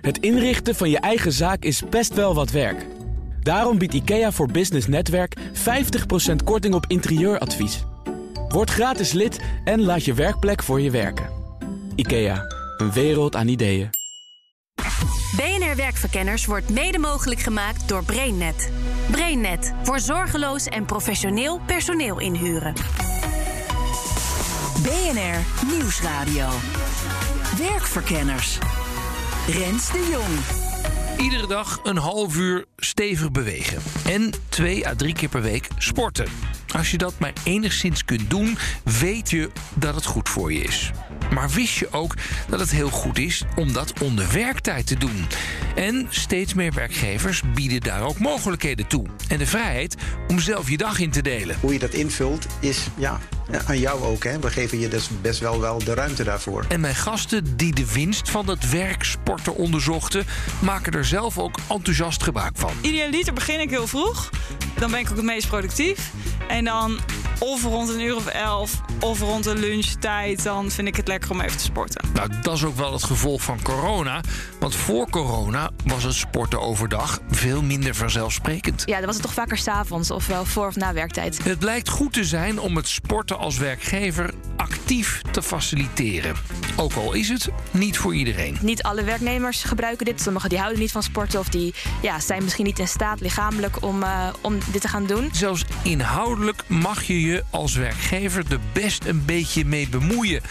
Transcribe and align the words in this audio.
Het 0.00 0.18
inrichten 0.18 0.74
van 0.74 0.90
je 0.90 0.98
eigen 0.98 1.32
zaak 1.32 1.62
is 1.62 1.82
best 1.90 2.14
wel 2.14 2.34
wat 2.34 2.50
werk. 2.50 2.86
Daarom 3.42 3.78
biedt 3.78 3.94
IKEA 3.94 4.32
voor 4.32 4.50
Business 4.50 4.86
Netwerk 4.86 5.36
50% 5.38 5.40
korting 6.44 6.74
op 6.74 6.84
interieuradvies. 6.88 7.84
Word 8.48 8.70
gratis 8.70 9.12
lid 9.12 9.40
en 9.64 9.82
laat 9.82 10.04
je 10.04 10.14
werkplek 10.14 10.62
voor 10.62 10.80
je 10.80 10.90
werken. 10.90 11.28
IKEA, 11.94 12.44
een 12.76 12.92
wereld 12.92 13.36
aan 13.36 13.48
ideeën. 13.48 13.90
BNR 15.36 15.76
Werkverkenners 15.76 16.46
wordt 16.46 16.68
mede 16.70 16.98
mogelijk 16.98 17.40
gemaakt 17.40 17.88
door 17.88 18.04
BrainNet. 18.04 18.72
BrainNet 19.10 19.74
voor 19.82 20.00
zorgeloos 20.00 20.66
en 20.66 20.84
professioneel 20.84 21.60
personeel 21.66 22.20
inhuren. 22.20 22.74
BNR 24.82 25.66
Nieuwsradio. 25.72 26.48
Werkverkenners. 27.58 28.58
Rens 29.48 29.92
de 29.92 30.08
Jong. 30.10 30.38
Iedere 31.24 31.46
dag 31.46 31.80
een 31.82 31.96
half 31.96 32.36
uur 32.36 32.64
stevig 32.76 33.30
bewegen. 33.32 33.82
En 34.06 34.30
twee 34.48 34.86
à 34.86 34.94
drie 34.94 35.14
keer 35.14 35.28
per 35.28 35.42
week 35.42 35.68
sporten. 35.78 36.26
Als 36.76 36.90
je 36.90 36.98
dat 36.98 37.18
maar 37.18 37.32
enigszins 37.44 38.04
kunt 38.04 38.30
doen, 38.30 38.58
weet 39.00 39.30
je 39.30 39.50
dat 39.74 39.94
het 39.94 40.04
goed 40.04 40.28
voor 40.28 40.52
je 40.52 40.60
is. 40.60 40.90
Maar 41.34 41.48
wist 41.50 41.78
je 41.78 41.88
ook 41.90 42.14
dat 42.48 42.60
het 42.60 42.70
heel 42.70 42.90
goed 42.90 43.18
is 43.18 43.44
om 43.56 43.72
dat 43.72 43.92
onder 44.02 44.32
werktijd 44.32 44.86
te 44.86 44.96
doen? 44.96 45.26
En 45.74 46.06
steeds 46.10 46.54
meer 46.54 46.72
werkgevers 46.72 47.42
bieden 47.54 47.80
daar 47.80 48.02
ook 48.02 48.18
mogelijkheden 48.18 48.86
toe. 48.86 49.06
En 49.28 49.38
de 49.38 49.46
vrijheid 49.46 49.96
om 50.28 50.38
zelf 50.38 50.70
je 50.70 50.76
dag 50.76 50.98
in 50.98 51.10
te 51.10 51.22
delen. 51.22 51.56
Hoe 51.60 51.72
je 51.72 51.78
dat 51.78 51.94
invult 51.94 52.46
is 52.60 52.86
ja, 52.96 53.20
aan 53.66 53.78
jou 53.78 54.02
ook. 54.02 54.24
Hè. 54.24 54.38
We 54.38 54.50
geven 54.50 54.80
je 54.80 54.88
dus 54.88 55.08
best 55.20 55.40
wel, 55.40 55.60
wel 55.60 55.78
de 55.78 55.94
ruimte 55.94 56.24
daarvoor. 56.24 56.64
En 56.68 56.80
mijn 56.80 56.94
gasten 56.94 57.56
die 57.56 57.74
de 57.74 57.92
winst 57.92 58.30
van 58.30 58.46
dat 58.46 58.70
werksporten 58.70 59.56
onderzochten, 59.56 60.26
maken 60.62 60.92
er 60.92 61.04
zelf 61.04 61.38
ook 61.38 61.58
enthousiast 61.68 62.22
gebruik 62.22 62.56
van. 62.56 62.72
Idealiter 62.80 63.32
begin 63.32 63.60
ik 63.60 63.70
heel 63.70 63.86
vroeg. 63.86 64.30
Dan 64.78 64.90
ben 64.90 65.00
ik 65.00 65.10
ook 65.10 65.16
het 65.16 65.24
meest 65.24 65.48
productief. 65.48 66.10
En 66.48 66.64
dan 66.64 66.98
of 67.38 67.62
rond 67.62 67.88
een 67.88 68.00
uur 68.00 68.16
of 68.16 68.26
elf 68.26 68.80
of 69.00 69.20
rond 69.20 69.44
de 69.44 69.54
lunchtijd, 69.54 70.42
dan 70.42 70.70
vind 70.70 70.88
ik 70.88 70.96
het 70.96 71.08
lekker 71.08 71.17
om 71.30 71.40
even 71.40 71.56
te 71.56 71.64
sporten. 71.64 72.04
Nou, 72.14 72.30
dat 72.42 72.54
is 72.54 72.64
ook 72.64 72.76
wel 72.76 72.92
het 72.92 73.04
gevolg 73.04 73.42
van 73.42 73.62
corona. 73.62 74.20
Want 74.60 74.74
voor 74.74 75.10
corona 75.10 75.70
was 75.84 76.04
het 76.04 76.14
sporten 76.14 76.60
overdag 76.60 77.20
veel 77.30 77.62
minder 77.62 77.94
vanzelfsprekend. 77.94 78.82
Ja, 78.86 78.96
dan 78.96 79.06
was 79.06 79.14
het 79.14 79.24
toch 79.24 79.34
vaker 79.34 79.58
s'avonds 79.58 80.10
of 80.10 80.26
wel 80.26 80.44
voor 80.44 80.66
of 80.66 80.76
na 80.76 80.92
werktijd. 80.92 81.44
Het 81.44 81.58
blijkt 81.58 81.88
goed 81.88 82.12
te 82.12 82.24
zijn 82.24 82.60
om 82.60 82.76
het 82.76 82.88
sporten 82.88 83.38
als 83.38 83.58
werkgever 83.58 84.34
actief 84.56 85.20
te 85.30 85.42
faciliteren. 85.42 86.34
Ook 86.76 86.92
al 86.92 87.12
is 87.12 87.28
het 87.28 87.48
niet 87.70 87.98
voor 87.98 88.14
iedereen. 88.14 88.58
Niet 88.60 88.82
alle 88.82 89.04
werknemers 89.04 89.62
gebruiken 89.62 90.04
dit. 90.04 90.20
Sommigen 90.20 90.48
die 90.48 90.58
houden 90.58 90.80
niet 90.80 90.92
van 90.92 91.02
sporten 91.02 91.40
of 91.40 91.48
die 91.48 91.74
ja, 92.02 92.20
zijn 92.20 92.42
misschien 92.42 92.64
niet 92.64 92.78
in 92.78 92.88
staat 92.88 93.20
lichamelijk 93.20 93.82
om, 93.82 94.02
uh, 94.02 94.28
om 94.40 94.58
dit 94.72 94.80
te 94.80 94.88
gaan 94.88 95.06
doen. 95.06 95.28
Zelfs 95.32 95.64
inhoudelijk 95.82 96.62
mag 96.66 97.02
je 97.02 97.20
je 97.20 97.44
als 97.50 97.74
werkgever 97.74 98.44
er 98.48 98.60
best 98.72 99.04
een 99.04 99.24
beetje 99.24 99.64
mee 99.64 99.88
bemoeien. 99.88 100.42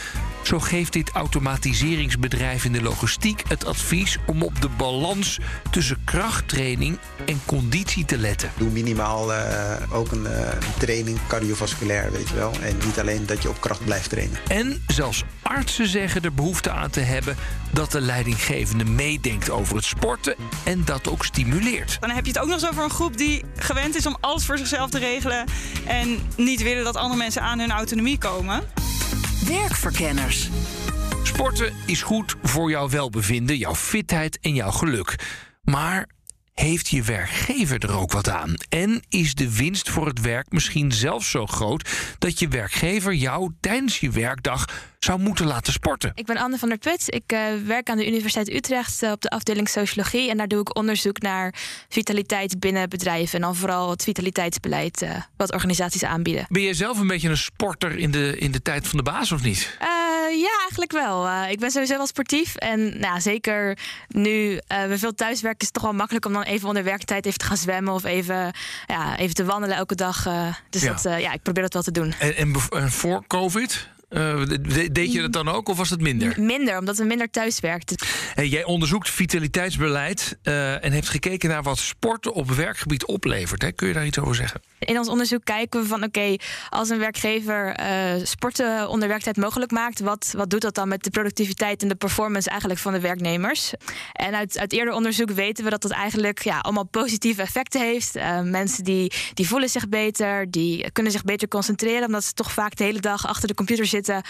Zo 0.47 0.59
geeft 0.59 0.93
dit 0.93 1.09
automatiseringsbedrijf 1.09 2.65
in 2.65 2.71
de 2.71 2.81
logistiek 2.81 3.43
het 3.47 3.65
advies 3.65 4.17
om 4.25 4.43
op 4.43 4.61
de 4.61 4.69
balans 4.69 5.39
tussen 5.71 5.97
krachttraining 6.03 6.99
en 7.25 7.41
conditie 7.45 8.05
te 8.05 8.17
letten. 8.17 8.51
Doe 8.57 8.69
minimaal 8.69 9.31
uh, 9.31 9.73
ook 9.91 10.11
een 10.11 10.23
uh, 10.23 10.49
training 10.77 11.19
cardiovasculair, 11.27 12.11
weet 12.11 12.29
je 12.29 12.35
wel. 12.35 12.51
En 12.61 12.77
niet 12.85 12.99
alleen 12.99 13.25
dat 13.25 13.41
je 13.41 13.49
op 13.49 13.61
kracht 13.61 13.85
blijft 13.85 14.09
trainen. 14.09 14.37
En 14.47 14.83
zelfs 14.87 15.23
artsen 15.41 15.87
zeggen 15.87 16.21
er 16.21 16.33
behoefte 16.33 16.71
aan 16.71 16.89
te 16.89 16.99
hebben 16.99 17.35
dat 17.71 17.91
de 17.91 18.01
leidinggevende 18.01 18.85
meedenkt 18.85 19.49
over 19.49 19.75
het 19.75 19.85
sporten 19.85 20.35
en 20.63 20.85
dat 20.85 21.07
ook 21.07 21.25
stimuleert. 21.25 21.97
Dan 21.99 22.09
heb 22.09 22.25
je 22.25 22.31
het 22.31 22.39
ook 22.39 22.47
nog 22.47 22.55
eens 22.55 22.69
over 22.69 22.83
een 22.83 22.89
groep 22.89 23.17
die 23.17 23.43
gewend 23.55 23.95
is 23.95 24.05
om 24.05 24.17
alles 24.19 24.45
voor 24.45 24.57
zichzelf 24.57 24.89
te 24.89 24.99
regelen 24.99 25.45
en 25.85 26.19
niet 26.37 26.61
willen 26.61 26.83
dat 26.83 26.95
andere 26.95 27.17
mensen 27.17 27.41
aan 27.41 27.59
hun 27.59 27.71
autonomie 27.71 28.17
komen. 28.17 28.86
Werkverkenners. 29.47 30.49
Sporten 31.23 31.73
is 31.85 32.01
goed 32.01 32.35
voor 32.41 32.69
jouw 32.69 32.89
welbevinden, 32.89 33.57
jouw 33.57 33.75
fitheid 33.75 34.39
en 34.39 34.53
jouw 34.53 34.71
geluk. 34.71 35.15
Maar 35.63 36.07
heeft 36.53 36.87
je 36.87 37.03
werkgever 37.03 37.83
er 37.83 37.97
ook 37.97 38.11
wat 38.11 38.29
aan? 38.29 38.53
En 38.69 39.03
is 39.09 39.33
de 39.33 39.55
winst 39.55 39.89
voor 39.89 40.07
het 40.07 40.21
werk 40.21 40.51
misschien 40.51 40.91
zelfs 40.91 41.29
zo 41.29 41.45
groot 41.45 41.89
dat 42.17 42.39
je 42.39 42.47
werkgever 42.47 43.13
jou 43.13 43.51
tijdens 43.59 43.99
je 43.99 44.09
werkdag 44.09 44.65
zou 45.07 45.19
moeten 45.19 45.45
laten 45.45 45.73
sporten? 45.73 46.11
Ik 46.15 46.25
ben 46.25 46.37
Anne 46.37 46.57
van 46.57 46.69
der 46.69 46.77
Put. 46.77 47.13
Ik 47.13 47.33
uh, 47.33 47.39
werk 47.65 47.89
aan 47.89 47.97
de 47.97 48.07
Universiteit 48.07 48.53
Utrecht 48.53 49.03
uh, 49.03 49.11
op 49.11 49.21
de 49.21 49.29
afdeling 49.29 49.69
Sociologie. 49.69 50.29
En 50.29 50.37
daar 50.37 50.47
doe 50.47 50.59
ik 50.59 50.75
onderzoek 50.75 51.21
naar 51.21 51.53
vitaliteit 51.89 52.59
binnen 52.59 52.89
bedrijven. 52.89 53.35
En 53.35 53.41
dan 53.41 53.55
vooral 53.55 53.89
het 53.89 54.03
vitaliteitsbeleid 54.03 55.01
uh, 55.01 55.09
wat 55.37 55.53
organisaties 55.53 56.03
aanbieden. 56.03 56.45
Ben 56.49 56.61
je 56.61 56.73
zelf 56.73 56.99
een 56.99 57.07
beetje 57.07 57.29
een 57.29 57.37
sporter 57.37 57.97
in 57.97 58.11
de, 58.11 58.37
in 58.37 58.51
de 58.51 58.61
tijd 58.61 58.87
van 58.87 58.97
de 58.97 59.03
baas 59.03 59.31
of 59.31 59.43
niet? 59.43 59.77
ja, 60.27 60.59
eigenlijk 60.59 60.91
wel. 60.91 61.43
ik 61.49 61.59
ben 61.59 61.71
sowieso 61.71 61.97
wel 61.97 62.07
sportief. 62.07 62.55
En 62.55 62.99
nou, 62.99 63.21
zeker 63.21 63.77
nu 64.07 64.59
we 64.67 64.97
veel 64.97 65.13
thuiswerken, 65.13 65.59
is 65.59 65.65
het 65.65 65.73
toch 65.73 65.83
wel 65.83 65.93
makkelijk 65.93 66.25
om 66.25 66.33
dan 66.33 66.41
even 66.41 66.67
onder 66.67 66.83
werktijd 66.83 67.25
even 67.25 67.39
te 67.39 67.45
gaan 67.45 67.57
zwemmen 67.57 67.93
of 67.93 68.03
even, 68.03 68.51
ja, 68.85 69.17
even 69.17 69.35
te 69.35 69.45
wandelen 69.45 69.75
elke 69.75 69.95
dag. 69.95 70.27
dus 70.69 70.81
ja. 70.81 70.93
Dat, 70.93 71.21
ja, 71.21 71.33
ik 71.33 71.41
probeer 71.41 71.63
dat 71.63 71.73
wel 71.73 71.81
te 71.81 71.91
doen. 71.91 72.13
En, 72.19 72.35
en, 72.35 72.55
en 72.69 72.91
voor 72.91 73.23
COVID? 73.27 73.89
Uh, 74.09 74.41
deed 74.91 75.13
je 75.13 75.21
dat 75.21 75.33
dan 75.33 75.49
ook 75.49 75.69
of 75.69 75.77
was 75.77 75.89
het 75.89 76.01
minder? 76.01 76.41
Minder, 76.41 76.77
omdat 76.77 76.97
we 76.97 77.03
minder 77.03 77.29
thuis 77.29 77.59
werkten. 77.59 77.97
Hey, 78.33 78.47
jij 78.47 78.63
onderzoekt 78.63 79.09
vitaliteitsbeleid 79.09 80.37
uh, 80.43 80.83
en 80.83 80.91
hebt 80.91 81.09
gekeken 81.09 81.49
naar 81.49 81.63
wat 81.63 81.77
sporten 81.77 82.33
op 82.33 82.51
werkgebied 82.51 83.05
oplevert. 83.05 83.61
Hè? 83.61 83.71
Kun 83.71 83.87
je 83.87 83.93
daar 83.93 84.05
iets 84.05 84.19
over 84.19 84.35
zeggen? 84.35 84.61
In 84.79 84.97
ons 84.97 85.07
onderzoek 85.07 85.43
kijken 85.43 85.81
we 85.81 85.87
van 85.87 86.03
oké, 86.03 86.19
okay, 86.19 86.39
als 86.69 86.89
een 86.89 86.97
werkgever 86.97 87.79
uh, 87.79 88.25
sporten 88.25 88.89
onder 88.89 89.07
werktijd 89.07 89.37
mogelijk 89.37 89.71
maakt, 89.71 89.99
wat, 89.99 90.33
wat 90.37 90.49
doet 90.49 90.61
dat 90.61 90.75
dan 90.75 90.87
met 90.87 91.03
de 91.03 91.09
productiviteit 91.09 91.81
en 91.81 91.87
de 91.87 91.95
performance 91.95 92.49
eigenlijk 92.49 92.79
van 92.79 92.93
de 92.93 92.99
werknemers? 92.99 93.73
En 94.13 94.35
uit, 94.35 94.57
uit 94.57 94.73
eerder 94.73 94.93
onderzoek 94.93 95.31
weten 95.31 95.63
we 95.63 95.69
dat 95.69 95.81
dat 95.81 95.91
eigenlijk 95.91 96.43
ja, 96.43 96.59
allemaal 96.59 96.85
positieve 96.85 97.41
effecten 97.41 97.81
heeft. 97.81 98.13
Mensen 98.43 98.83
die, 98.83 99.11
die 99.33 99.47
voelen 99.47 99.69
zich 99.69 99.89
beter, 99.89 100.51
die 100.51 100.91
kunnen 100.91 101.11
zich 101.11 101.23
beter 101.23 101.47
concentreren, 101.47 102.05
omdat 102.05 102.23
ze 102.23 102.33
toch 102.33 102.51
vaak 102.51 102.75
de 102.75 102.83
hele 102.83 102.99
dag 102.99 103.27
achter 103.27 103.47
de 103.47 103.53
computer 103.53 103.85
zitten. 103.85 103.95
Uh, 104.09 104.21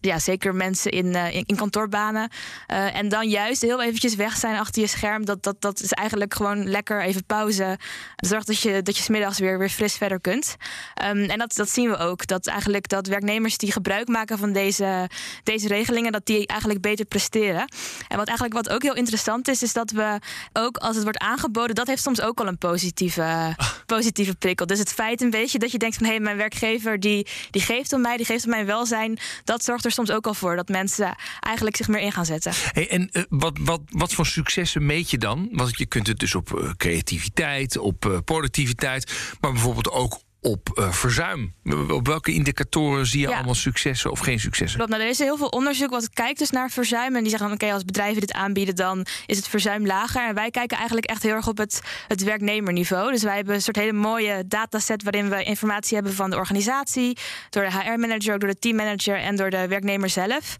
ja, 0.00 0.18
zeker 0.18 0.54
mensen 0.54 0.90
in, 0.90 1.14
in, 1.14 1.44
in, 1.46 1.56
kantoorbanen. 1.56 2.30
en 2.66 3.08
dan 3.08 3.28
juist 3.28 3.62
heel 3.62 3.82
eventjes 3.82 4.14
weg 4.14 4.36
zijn 4.36 4.58
achter 4.58 4.82
je 4.82 4.88
scherm, 4.88 5.24
dat, 5.24 5.42
dat, 5.42 5.60
dat 5.60 5.80
is 5.80 5.92
eigenlijk 5.92 6.34
gewoon 6.34 6.68
lekker 6.68 7.02
even 7.02 7.24
pauze. 7.24 7.78
Zorg 8.16 8.44
dat 8.44 8.60
je, 8.60 8.82
dat 8.82 8.96
je 8.96 9.02
smiddags 9.02 9.38
weer 9.38 9.58
weer 9.58 9.68
fris 9.68 9.94
verder 9.94 10.20
kunt. 10.20 10.56
Um, 11.04 11.24
en 11.24 11.38
dat, 11.38 11.54
dat 11.54 11.70
zien 11.70 11.90
we 11.90 11.96
ook. 11.96 12.26
Dat 12.26 12.46
eigenlijk 12.46 12.88
dat 12.88 13.06
werknemers 13.06 13.56
die 13.56 13.72
gebruik 13.72 14.08
maken 14.08 14.38
van 14.38 14.52
deze, 14.52 15.08
deze 15.42 15.68
regelingen, 15.68 16.12
dat 16.12 16.26
die 16.26 16.46
eigenlijk 16.46 16.80
beter 16.80 17.04
presteren. 17.04 17.72
En 18.08 18.16
wat 18.16 18.26
eigenlijk 18.26 18.52
wat 18.52 18.68
ook 18.68 18.82
heel 18.82 18.94
interessant 18.94 19.48
is, 19.48 19.62
is 19.62 19.72
dat 19.72 19.90
we 19.90 20.18
ook 20.52 20.76
als 20.76 20.94
het 20.94 21.04
wordt 21.04 21.18
aangeboden, 21.18 21.74
dat 21.74 21.86
heeft 21.86 22.02
soms 22.02 22.20
ook 22.20 22.40
al 22.40 22.46
een 22.46 22.58
positieve, 22.58 23.22
ah. 23.56 23.68
positieve 23.86 24.34
prikkel. 24.34 24.66
Dus 24.66 24.78
het 24.78 24.92
feit 24.92 25.20
een 25.20 25.30
beetje 25.30 25.58
dat 25.58 25.72
je 25.72 25.78
denkt 25.78 25.96
van 25.96 26.06
hé, 26.06 26.12
hey, 26.12 26.20
mijn 26.20 26.36
werkgever 26.36 27.00
die, 27.00 27.26
die 27.50 27.62
geeft 27.62 27.92
om 27.92 28.00
mij, 28.00 28.16
die 28.16 28.26
geeft 28.26 28.44
om 28.44 28.50
mijn 28.50 28.66
welzijn, 28.66 29.18
dat 29.44 29.61
zorgt 29.62 29.84
er 29.84 29.90
soms 29.90 30.10
ook 30.10 30.26
al 30.26 30.34
voor 30.34 30.56
dat 30.56 30.68
mensen 30.68 31.16
eigenlijk 31.40 31.76
zich 31.76 31.88
meer 31.88 32.00
in 32.00 32.12
gaan 32.12 32.26
zetten. 32.26 32.52
Hey, 32.54 32.90
en 32.90 33.08
uh, 33.12 33.22
wat, 33.28 33.58
wat, 33.60 33.80
wat 33.88 34.12
voor 34.12 34.26
successen 34.26 34.86
meet 34.86 35.10
je 35.10 35.18
dan? 35.18 35.48
Want 35.52 35.78
je 35.78 35.86
kunt 35.86 36.06
het 36.06 36.18
dus 36.18 36.34
op 36.34 36.50
uh, 36.58 36.70
creativiteit, 36.76 37.78
op 37.78 38.04
uh, 38.04 38.18
productiviteit, 38.24 39.12
maar 39.40 39.52
bijvoorbeeld 39.52 39.90
ook 39.90 40.20
op 40.42 40.70
uh, 40.74 40.92
verzuim? 40.92 41.54
Op 41.90 42.06
welke 42.06 42.32
indicatoren 42.32 43.06
zie 43.06 43.20
je 43.20 43.28
ja. 43.28 43.34
allemaal 43.34 43.54
successen 43.54 44.10
of 44.10 44.18
geen 44.18 44.40
successen? 44.40 44.76
Klopt, 44.76 44.90
nou, 44.92 45.02
er 45.02 45.10
is 45.10 45.18
heel 45.18 45.36
veel 45.36 45.48
onderzoek 45.48 45.90
wat 45.90 46.10
kijkt 46.10 46.38
dus 46.38 46.50
naar 46.50 46.70
verzuim. 46.70 47.16
En 47.16 47.20
die 47.20 47.30
zeggen 47.30 47.48
dan, 47.48 47.56
oké, 47.56 47.64
okay, 47.64 47.74
als 47.74 47.84
bedrijven 47.84 48.20
dit 48.20 48.32
aanbieden, 48.32 48.74
dan 48.74 49.06
is 49.26 49.36
het 49.36 49.48
verzuim 49.48 49.86
lager. 49.86 50.28
En 50.28 50.34
wij 50.34 50.50
kijken 50.50 50.76
eigenlijk 50.76 51.06
echt 51.06 51.22
heel 51.22 51.34
erg 51.34 51.48
op 51.48 51.58
het, 51.58 51.80
het 52.08 52.22
werknemerniveau. 52.22 53.10
Dus 53.12 53.22
wij 53.22 53.36
hebben 53.36 53.54
een 53.54 53.62
soort 53.62 53.76
hele 53.76 53.92
mooie 53.92 54.44
dataset 54.46 55.02
waarin 55.02 55.28
we 55.28 55.44
informatie 55.44 55.94
hebben 55.94 56.14
van 56.14 56.30
de 56.30 56.36
organisatie, 56.36 57.16
door 57.50 57.62
de 57.62 57.70
HR-manager, 57.70 58.38
door 58.38 58.48
de 58.48 58.58
teammanager 58.58 59.16
en 59.16 59.36
door 59.36 59.50
de 59.50 59.68
werknemer 59.68 60.10
zelf. 60.10 60.56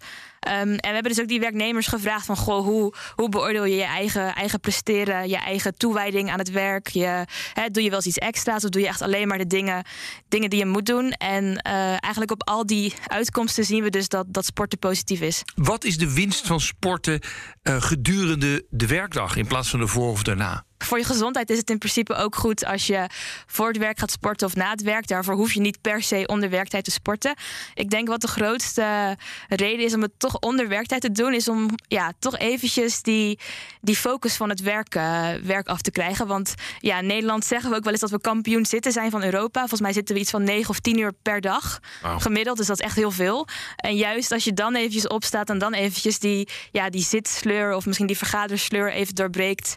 Um, 0.49 0.53
en 0.53 0.77
we 0.77 0.95
hebben 0.95 1.13
dus 1.13 1.21
ook 1.21 1.29
die 1.29 1.41
werknemers 1.41 1.87
gevraagd 1.87 2.27
van... 2.27 2.37
goh, 2.37 2.65
hoe, 2.65 2.95
hoe 3.15 3.29
beoordeel 3.29 3.65
je 3.65 3.77
je 3.77 3.85
eigen, 3.85 4.35
eigen 4.35 4.61
presteren, 4.61 5.29
je 5.29 5.37
eigen 5.37 5.77
toewijding 5.77 6.31
aan 6.31 6.39
het 6.39 6.51
werk? 6.51 6.89
Je, 6.89 7.27
doe 7.71 7.83
je 7.83 7.89
wel 7.89 7.99
eens 7.99 8.07
iets 8.07 8.19
extra's 8.19 8.65
of 8.65 8.71
doe 8.71 8.83
je 8.83 8.89
echt 8.89 9.03
alleen 9.03 9.29
maar 9.29 9.39
de 9.39 9.47
dingen, 9.47 9.85
dingen 10.29 10.51
die 10.51 10.59
je 10.59 10.67
moet 10.67 10.87
doen? 10.87 11.11
En 11.11 11.45
uh, 11.45 11.73
eigenlijk 11.89 12.31
op 12.31 12.49
al 12.49 12.67
die 12.67 12.95
uitkomsten 13.07 13.65
zien 13.65 13.83
we 13.83 13.91
dus 13.91 14.09
dat, 14.09 14.27
dat 14.29 14.45
sporten 14.45 14.79
positief 14.79 15.21
is. 15.21 15.43
Wat 15.55 15.85
is 15.85 15.99
de 15.99 16.15
winst 16.15 16.47
van 16.47 16.61
sporten 16.61 17.21
uh, 17.63 17.83
gedurende 17.83 18.67
de 18.71 18.87
werkdag 18.87 19.37
in 19.37 19.47
plaats 19.47 19.71
van 19.71 19.81
de 19.81 19.87
voor 19.87 20.11
of 20.11 20.23
daarna? 20.23 20.65
Voor 20.85 20.99
je 20.99 21.05
gezondheid 21.05 21.51
is 21.51 21.59
het 21.59 21.71
in 21.71 21.79
principe 21.79 22.15
ook 22.15 22.35
goed 22.35 22.65
als 22.65 22.87
je 22.87 23.07
voor 23.47 23.69
het 23.69 23.77
werk 23.77 23.99
gaat 23.99 24.11
sporten 24.11 24.47
of 24.47 24.55
na 24.55 24.71
het 24.71 24.83
werk. 24.83 25.07
Daarvoor 25.07 25.35
hoef 25.35 25.53
je 25.53 25.61
niet 25.61 25.81
per 25.81 26.03
se 26.03 26.27
onder 26.27 26.51
werktijd 26.51 26.85
te 26.85 26.91
sporten. 26.91 27.35
Ik 27.75 27.91
denk 27.91 28.09
wat 28.09 28.21
de 28.21 28.29
grootste 28.29 29.17
reden 29.49 29.85
is 29.85 29.95
om 29.95 30.03
het 30.03 30.13
toch 30.19 30.39
onder 30.39 30.69
werktijd 30.69 31.01
te 31.01 31.13
doen, 31.13 31.35
is 31.35 31.49
om 31.49 31.69
ja, 31.89 32.13
toch 32.19 32.39
eventjes 32.39 33.03
die, 33.03 33.39
die 33.81 33.97
focus 33.97 34.35
van 34.35 34.49
het 34.49 34.61
werk, 34.61 34.95
uh, 34.95 35.29
werk 35.43 35.69
af 35.69 35.81
te 35.81 35.91
krijgen. 35.91 36.27
Want 36.27 36.55
ja, 36.79 36.99
in 36.99 37.07
Nederland 37.07 37.45
zeggen 37.45 37.71
we 37.71 37.77
ook 37.77 37.85
wel 37.85 37.93
eens 37.93 38.01
dat 38.01 38.11
we 38.11 38.21
kampioen 38.21 38.67
zitten 38.67 38.93
zijn 38.93 39.11
van 39.11 39.23
Europa. 39.23 39.59
Volgens 39.59 39.81
mij 39.81 39.93
zitten 39.93 40.15
we 40.15 40.21
iets 40.21 40.31
van 40.31 40.45
9 40.45 40.71
of 40.71 40.81
10 40.81 40.99
uur 40.99 41.13
per 41.23 41.41
dag 41.41 41.81
gemiddeld. 42.19 42.57
Dus 42.57 42.67
dat 42.67 42.79
is 42.79 42.85
echt 42.85 42.97
heel 42.97 43.11
veel. 43.11 43.47
En 43.77 43.97
juist 43.97 44.33
als 44.33 44.45
je 44.45 44.53
dan 44.53 44.75
eventjes 44.75 45.07
opstaat 45.07 45.51
en 45.51 45.59
dan 45.59 45.73
eventjes 45.73 46.19
die, 46.19 46.49
ja, 46.71 46.91
die 46.91 47.03
zitsleur 47.03 47.75
of 47.75 47.87
misschien 47.87 48.07
die 48.07 48.17
vergadersleur 48.17 48.93
even 48.93 49.15
doorbreekt 49.15 49.77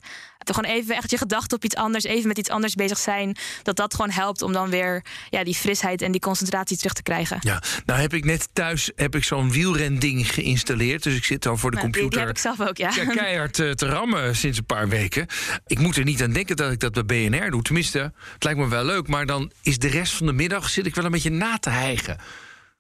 gewoon 0.54 0.72
even 0.72 0.96
echt 0.96 1.12
je 1.12 1.18
gedachten 1.18 1.58
op 1.58 1.64
iets 1.64 1.76
anders, 1.76 2.04
even 2.04 2.28
met 2.28 2.38
iets 2.38 2.50
anders 2.50 2.76
bezig 2.76 2.98
zijn. 2.98 3.38
Dat 3.64 3.76
dat 3.76 3.94
gewoon 3.94 4.12
helpt 4.12 4.42
om 4.42 4.54
dan 4.54 4.70
weer 4.70 5.04
ja, 5.30 5.44
die 5.44 5.56
frisheid 5.56 6.02
en 6.02 6.12
die 6.12 6.22
concentratie 6.22 6.78
terug 6.78 6.94
te 6.94 7.04
krijgen. 7.04 7.38
Ja, 7.40 7.62
nou 7.86 8.00
heb 8.00 8.14
ik 8.14 8.26
net 8.26 8.50
thuis 8.54 8.92
heb 8.96 9.16
ik 9.16 9.24
zo'n 9.24 9.52
wielrending 9.52 10.34
geïnstalleerd. 10.34 11.04
Dus 11.04 11.16
ik 11.16 11.26
zit 11.26 11.44
dan 11.44 11.60
voor 11.60 11.72
de 11.72 11.78
nou, 11.78 11.90
computer. 11.90 12.18
Die, 12.18 12.28
heb 12.28 12.36
ik 12.36 12.42
zelf 12.42 12.62
ook, 12.62 12.78
ja. 12.78 12.92
ja 12.96 13.06
keihard 13.06 13.58
uh, 13.58 13.72
te 13.72 13.86
rammen 13.86 14.36
sinds 14.36 14.58
een 14.58 14.66
paar 14.66 14.90
weken. 14.90 15.28
Ik 15.68 15.80
moet 15.80 15.96
er 15.96 16.04
niet 16.04 16.24
aan 16.24 16.32
denken 16.32 16.56
dat 16.56 16.72
ik 16.72 16.80
dat 16.80 16.94
bij 16.94 17.30
BNR 17.30 17.52
doe. 17.52 17.62
Tenminste, 17.62 18.14
het 18.34 18.44
lijkt 18.44 18.60
me 18.60 18.68
wel 18.68 18.86
leuk. 18.86 19.08
Maar 19.08 19.26
dan 19.26 19.52
is 19.62 19.80
de 19.80 19.88
rest 19.88 20.14
van 20.14 20.26
de 20.26 20.34
middag 20.34 20.70
zit 20.70 20.86
ik 20.86 20.96
wel 20.96 21.06
een 21.06 21.12
beetje 21.12 21.30
na 21.30 21.58
te 21.58 21.70
hijgen. 21.70 22.18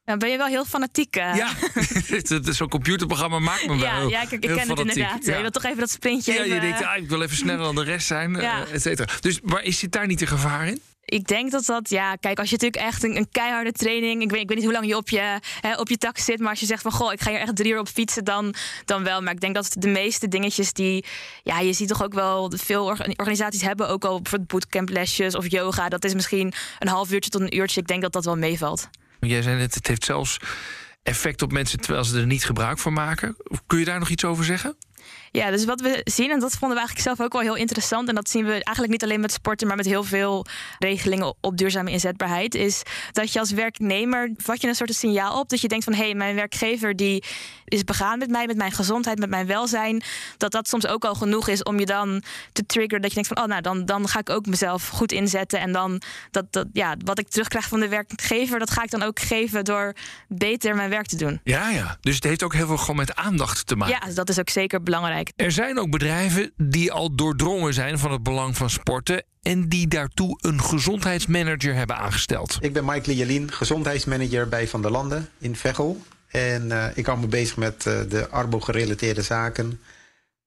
Dan 0.05 0.19
ben 0.19 0.29
je 0.29 0.37
wel 0.37 0.47
heel 0.47 0.65
fanatiek. 0.65 1.15
Uh. 1.15 1.35
Ja, 1.35 1.49
zo'n 2.53 2.69
computerprogramma 2.69 3.39
maakt 3.39 3.67
me 3.67 3.77
wel. 3.77 4.09
Ja, 4.09 4.21
ik, 4.21 4.31
ik 4.31 4.41
ken 4.41 4.49
fanatiek. 4.49 4.77
het 4.77 4.79
inderdaad. 4.79 5.25
Ja. 5.25 5.35
Je 5.35 5.41
wil 5.41 5.51
toch 5.51 5.63
even 5.63 5.79
dat 5.79 5.89
sprintje. 5.89 6.33
Ja, 6.33 6.39
even... 6.39 6.53
je 6.55 6.61
denkt, 6.61 6.83
ah, 6.83 6.97
ik 6.97 7.09
wil 7.09 7.21
even 7.21 7.37
sneller 7.37 7.63
dan 7.63 7.75
de 7.75 7.83
rest 7.83 8.07
zijn, 8.07 8.33
ja. 8.41 8.65
uh, 8.67 8.73
et 8.73 8.81
cetera. 8.81 9.13
Dus 9.19 9.39
waar 9.43 9.63
is 9.63 9.79
zit 9.79 9.91
daar 9.91 10.07
niet 10.07 10.19
de 10.19 10.27
gevaar 10.27 10.67
in? 10.67 10.81
Ik 11.05 11.27
denk 11.27 11.51
dat 11.51 11.65
dat, 11.65 11.89
ja, 11.89 12.15
kijk, 12.15 12.39
als 12.39 12.49
je 12.49 12.55
natuurlijk 12.55 12.83
echt 12.83 13.03
een, 13.03 13.17
een 13.17 13.27
keiharde 13.31 13.71
training. 13.71 14.21
Ik 14.21 14.31
weet, 14.31 14.41
ik 14.41 14.47
weet 14.47 14.57
niet 14.57 14.65
hoe 14.65 14.73
lang 14.73 14.87
je 14.87 14.95
op 14.95 15.09
je, 15.09 15.39
hè, 15.61 15.75
op 15.75 15.89
je 15.89 15.97
tak 15.97 16.17
zit. 16.17 16.39
Maar 16.39 16.49
als 16.49 16.59
je 16.59 16.65
zegt 16.65 16.81
van 16.81 16.91
goh, 16.91 17.11
ik 17.11 17.21
ga 17.21 17.29
hier 17.29 17.39
echt 17.39 17.55
drie 17.55 17.71
uur 17.71 17.79
op 17.79 17.87
fietsen, 17.87 18.23
dan, 18.23 18.53
dan 18.85 19.03
wel. 19.03 19.21
Maar 19.21 19.33
ik 19.33 19.39
denk 19.39 19.55
dat 19.55 19.75
de 19.77 19.87
meeste 19.87 20.27
dingetjes 20.27 20.73
die. 20.73 21.05
Ja, 21.43 21.59
je 21.59 21.73
ziet 21.73 21.87
toch 21.87 22.03
ook 22.03 22.13
wel. 22.13 22.51
Veel 22.55 22.85
organisaties 23.15 23.61
hebben 23.61 23.89
ook 23.89 24.05
al 24.05 24.21
bijvoorbeeld 24.21 24.51
bootcamplesjes 24.51 25.35
of 25.35 25.51
yoga. 25.51 25.89
Dat 25.89 26.03
is 26.03 26.13
misschien 26.13 26.53
een 26.79 26.87
half 26.87 27.11
uurtje 27.11 27.29
tot 27.29 27.41
een 27.41 27.57
uurtje. 27.57 27.81
Ik 27.81 27.87
denk 27.87 28.01
dat 28.01 28.13
dat 28.13 28.25
wel 28.25 28.37
meevalt. 28.37 28.89
Jij 29.19 29.41
zei 29.41 29.57
net, 29.57 29.75
het 29.75 29.87
heeft 29.87 30.05
zelfs 30.05 30.39
effect 31.03 31.41
op 31.41 31.51
mensen 31.51 31.79
terwijl 31.79 32.03
ze 32.03 32.19
er 32.19 32.25
niet 32.25 32.45
gebruik 32.45 32.79
van 32.79 32.93
maken. 32.93 33.35
Kun 33.67 33.79
je 33.79 33.85
daar 33.85 33.99
nog 33.99 34.09
iets 34.09 34.25
over 34.25 34.45
zeggen? 34.45 34.75
Ja, 35.35 35.51
dus 35.51 35.65
wat 35.65 35.81
we 35.81 36.01
zien, 36.03 36.31
en 36.31 36.39
dat 36.39 36.51
vonden 36.51 36.69
we 36.69 36.83
eigenlijk 36.83 37.07
zelf 37.07 37.21
ook 37.21 37.33
wel 37.33 37.41
heel 37.41 37.55
interessant. 37.55 38.09
En 38.09 38.15
dat 38.15 38.29
zien 38.29 38.45
we 38.45 38.51
eigenlijk 38.51 38.89
niet 38.89 39.03
alleen 39.03 39.19
met 39.19 39.31
sporten, 39.31 39.67
maar 39.67 39.75
met 39.75 39.85
heel 39.85 40.03
veel 40.03 40.45
regelingen 40.79 41.35
op 41.41 41.57
duurzame 41.57 41.91
inzetbaarheid. 41.91 42.55
Is 42.55 42.81
dat 43.11 43.33
je 43.33 43.39
als 43.39 43.51
werknemer 43.51 44.31
vat 44.37 44.61
je 44.61 44.67
een 44.67 44.75
soort 44.75 44.93
signaal 44.93 45.39
op. 45.39 45.49
Dat 45.49 45.61
je 45.61 45.67
denkt 45.67 45.83
van 45.83 45.93
hé, 45.93 46.03
hey, 46.03 46.13
mijn 46.13 46.35
werkgever 46.35 46.95
die 46.95 47.23
is 47.65 47.83
begaan 47.83 48.19
met 48.19 48.29
mij, 48.29 48.45
met 48.45 48.57
mijn 48.57 48.71
gezondheid, 48.71 49.19
met 49.19 49.29
mijn 49.29 49.47
welzijn. 49.47 50.03
Dat 50.37 50.51
dat 50.51 50.67
soms 50.67 50.87
ook 50.87 51.05
al 51.05 51.15
genoeg 51.15 51.47
is 51.47 51.63
om 51.63 51.79
je 51.79 51.85
dan 51.85 52.23
te 52.51 52.65
triggeren. 52.65 53.01
Dat 53.01 53.09
je 53.09 53.15
denkt 53.15 53.33
van 53.33 53.43
oh, 53.43 53.49
nou 53.49 53.61
dan, 53.61 53.85
dan 53.85 54.07
ga 54.07 54.19
ik 54.19 54.29
ook 54.29 54.45
mezelf 54.45 54.87
goed 54.87 55.11
inzetten. 55.11 55.59
En 55.59 55.71
dan 55.71 56.01
dat, 56.31 56.45
dat 56.49 56.67
ja, 56.73 56.95
wat 57.05 57.19
ik 57.19 57.27
terugkrijg 57.27 57.67
van 57.67 57.79
de 57.79 57.87
werkgever, 57.87 58.59
dat 58.59 58.71
ga 58.71 58.83
ik 58.83 58.91
dan 58.91 59.03
ook 59.03 59.19
geven 59.19 59.63
door 59.63 59.93
beter 60.27 60.75
mijn 60.75 60.89
werk 60.89 61.07
te 61.07 61.15
doen. 61.15 61.39
Ja, 61.43 61.69
ja. 61.69 61.97
Dus 62.01 62.15
het 62.15 62.23
heeft 62.23 62.43
ook 62.43 62.53
heel 62.53 62.67
veel 62.67 62.77
gewoon 62.77 62.95
met 62.95 63.15
aandacht 63.15 63.67
te 63.67 63.75
maken. 63.75 64.07
Ja, 64.07 64.13
dat 64.13 64.29
is 64.29 64.39
ook 64.39 64.49
zeker 64.49 64.83
belangrijk. 64.83 65.24
Er 65.35 65.51
zijn 65.51 65.79
ook 65.79 65.89
bedrijven 65.89 66.51
die 66.57 66.91
al 66.91 67.15
doordrongen 67.15 67.73
zijn 67.73 67.99
van 67.99 68.11
het 68.11 68.23
belang 68.23 68.57
van 68.57 68.69
sporten 68.69 69.23
en 69.41 69.69
die 69.69 69.87
daartoe 69.87 70.37
een 70.41 70.61
gezondheidsmanager 70.61 71.75
hebben 71.75 71.97
aangesteld. 71.97 72.57
Ik 72.59 72.73
ben 72.73 72.85
Mike 72.85 73.13
Lielien, 73.13 73.51
gezondheidsmanager 73.51 74.49
bij 74.49 74.67
Van 74.67 74.81
der 74.81 74.91
Landen 74.91 75.29
in 75.37 75.55
Veghel. 75.55 76.01
En 76.27 76.65
uh, 76.65 76.85
ik 76.93 77.05
hou 77.05 77.19
me 77.19 77.27
bezig 77.27 77.57
met 77.57 77.85
uh, 77.87 77.99
de 78.09 78.29
arbo-gerelateerde 78.29 79.21
zaken 79.21 79.79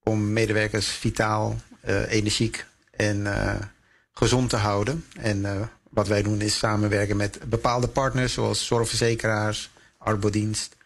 om 0.03 0.33
medewerkers 0.33 0.87
vitaal, 0.87 1.57
uh, 1.89 2.13
energiek 2.13 2.67
en 2.91 3.27
gezond 4.13 4.51
te 4.51 4.57
houden. 4.57 5.05
En 5.19 5.71
wat 5.91 6.09
wij 6.09 6.23
doen 6.23 6.41
is 6.41 6.59
samenwerken 6.59 7.17
met 7.17 7.39
bepaalde 7.47 7.89
partners 7.89 8.33
zoals 8.33 8.67
zorgverzekeraars, 8.67 9.71
arbodienst 9.99 10.77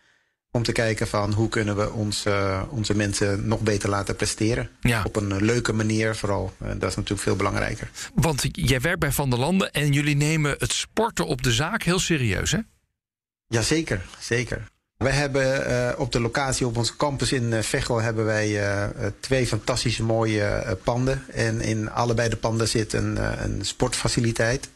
om 0.55 0.63
te 0.63 0.73
kijken 0.73 1.09
van 1.09 1.33
hoe 1.33 1.49
kunnen 1.49 1.77
we 1.77 1.93
ons, 1.93 2.27
uh, 2.27 2.63
onze 2.69 2.97
mensen 2.97 3.49
nog 3.49 3.61
beter 3.61 3.89
laten 3.89 4.17
presteren. 4.17 4.71
Ja. 4.81 5.03
Op 5.05 5.17
een 5.17 5.45
leuke 5.45 5.73
manier 5.73 6.17
vooral. 6.17 6.53
Uh, 6.63 6.69
dat 6.69 6.91
is 6.91 6.97
natuurlijk 6.97 7.21
veel 7.21 7.37
belangrijker. 7.37 7.91
Want 8.15 8.45
jij 8.53 8.81
werkt 8.81 8.99
bij 8.99 9.13
Van 9.13 9.31
der 9.31 9.39
Landen 9.39 9.73
en 9.73 9.93
jullie 9.93 10.17
nemen 10.17 10.55
het 10.59 10.73
sporten 10.73 11.27
op 11.27 11.43
de 11.43 11.53
zaak 11.53 11.83
heel 11.83 11.99
serieus, 11.99 12.51
hè? 12.51 12.59
Jazeker, 13.47 14.03
zeker. 14.19 14.71
We 14.97 15.11
hebben 15.11 15.71
uh, 15.71 15.93
op 15.97 16.13
de 16.13 16.21
locatie 16.21 16.67
op 16.67 16.77
onze 16.77 16.97
campus 16.97 17.33
in 17.33 17.63
Veghel 17.63 18.01
hebben 18.01 18.25
wij 18.25 18.61
twee 19.21 19.47
fantastische 19.47 20.03
mooie 20.03 20.79
panden. 20.85 21.25
En 21.31 21.61
in 21.61 21.91
allebei 21.91 22.29
de 22.29 22.37
panden 22.37 22.69
zit 22.69 22.93
een, 22.93 23.45
een 23.45 23.65
sportfaciliteit, 23.65 24.69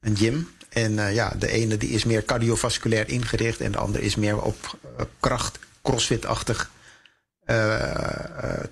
een 0.00 0.16
gym. 0.16 0.48
En 0.68 0.92
uh, 0.92 1.14
ja, 1.14 1.32
de 1.38 1.50
ene 1.50 1.76
die 1.76 1.90
is 1.90 2.04
meer 2.04 2.24
cardiovasculair 2.24 3.08
ingericht 3.08 3.60
en 3.60 3.72
de 3.72 3.78
andere 3.78 4.04
is 4.04 4.16
meer 4.16 4.42
op 4.42 4.78
uh, 4.98 5.04
kracht, 5.20 5.58
crossfit-achtig 5.82 6.70
uh, 7.46 7.90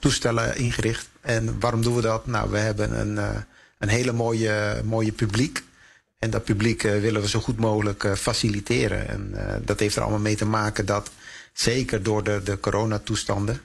toestellen 0.00 0.56
ingericht. 0.56 1.08
En 1.20 1.60
waarom 1.60 1.82
doen 1.82 1.94
we 1.94 2.00
dat? 2.00 2.26
Nou, 2.26 2.50
we 2.50 2.58
hebben 2.58 3.00
een, 3.00 3.44
een 3.78 3.88
hele 3.88 4.12
mooie, 4.12 4.81
mooie 4.84 5.12
publiek. 5.12 5.62
En 6.19 6.31
dat 6.31 6.44
publiek 6.44 6.82
willen 6.82 7.20
we 7.20 7.28
zo 7.28 7.40
goed 7.40 7.58
mogelijk 7.58 8.12
faciliteren. 8.19 9.08
En 9.08 9.34
dat 9.64 9.81
heeft 9.81 9.96
er 9.96 10.02
allemaal 10.02 10.20
mee 10.20 10.37
te 10.37 10.46
maken 10.46 10.87
dat, 10.87 11.10
zeker 11.52 12.02
door 12.02 12.25
de, 12.25 12.40
de 12.44 12.60
coronatoestanden, 12.60 13.60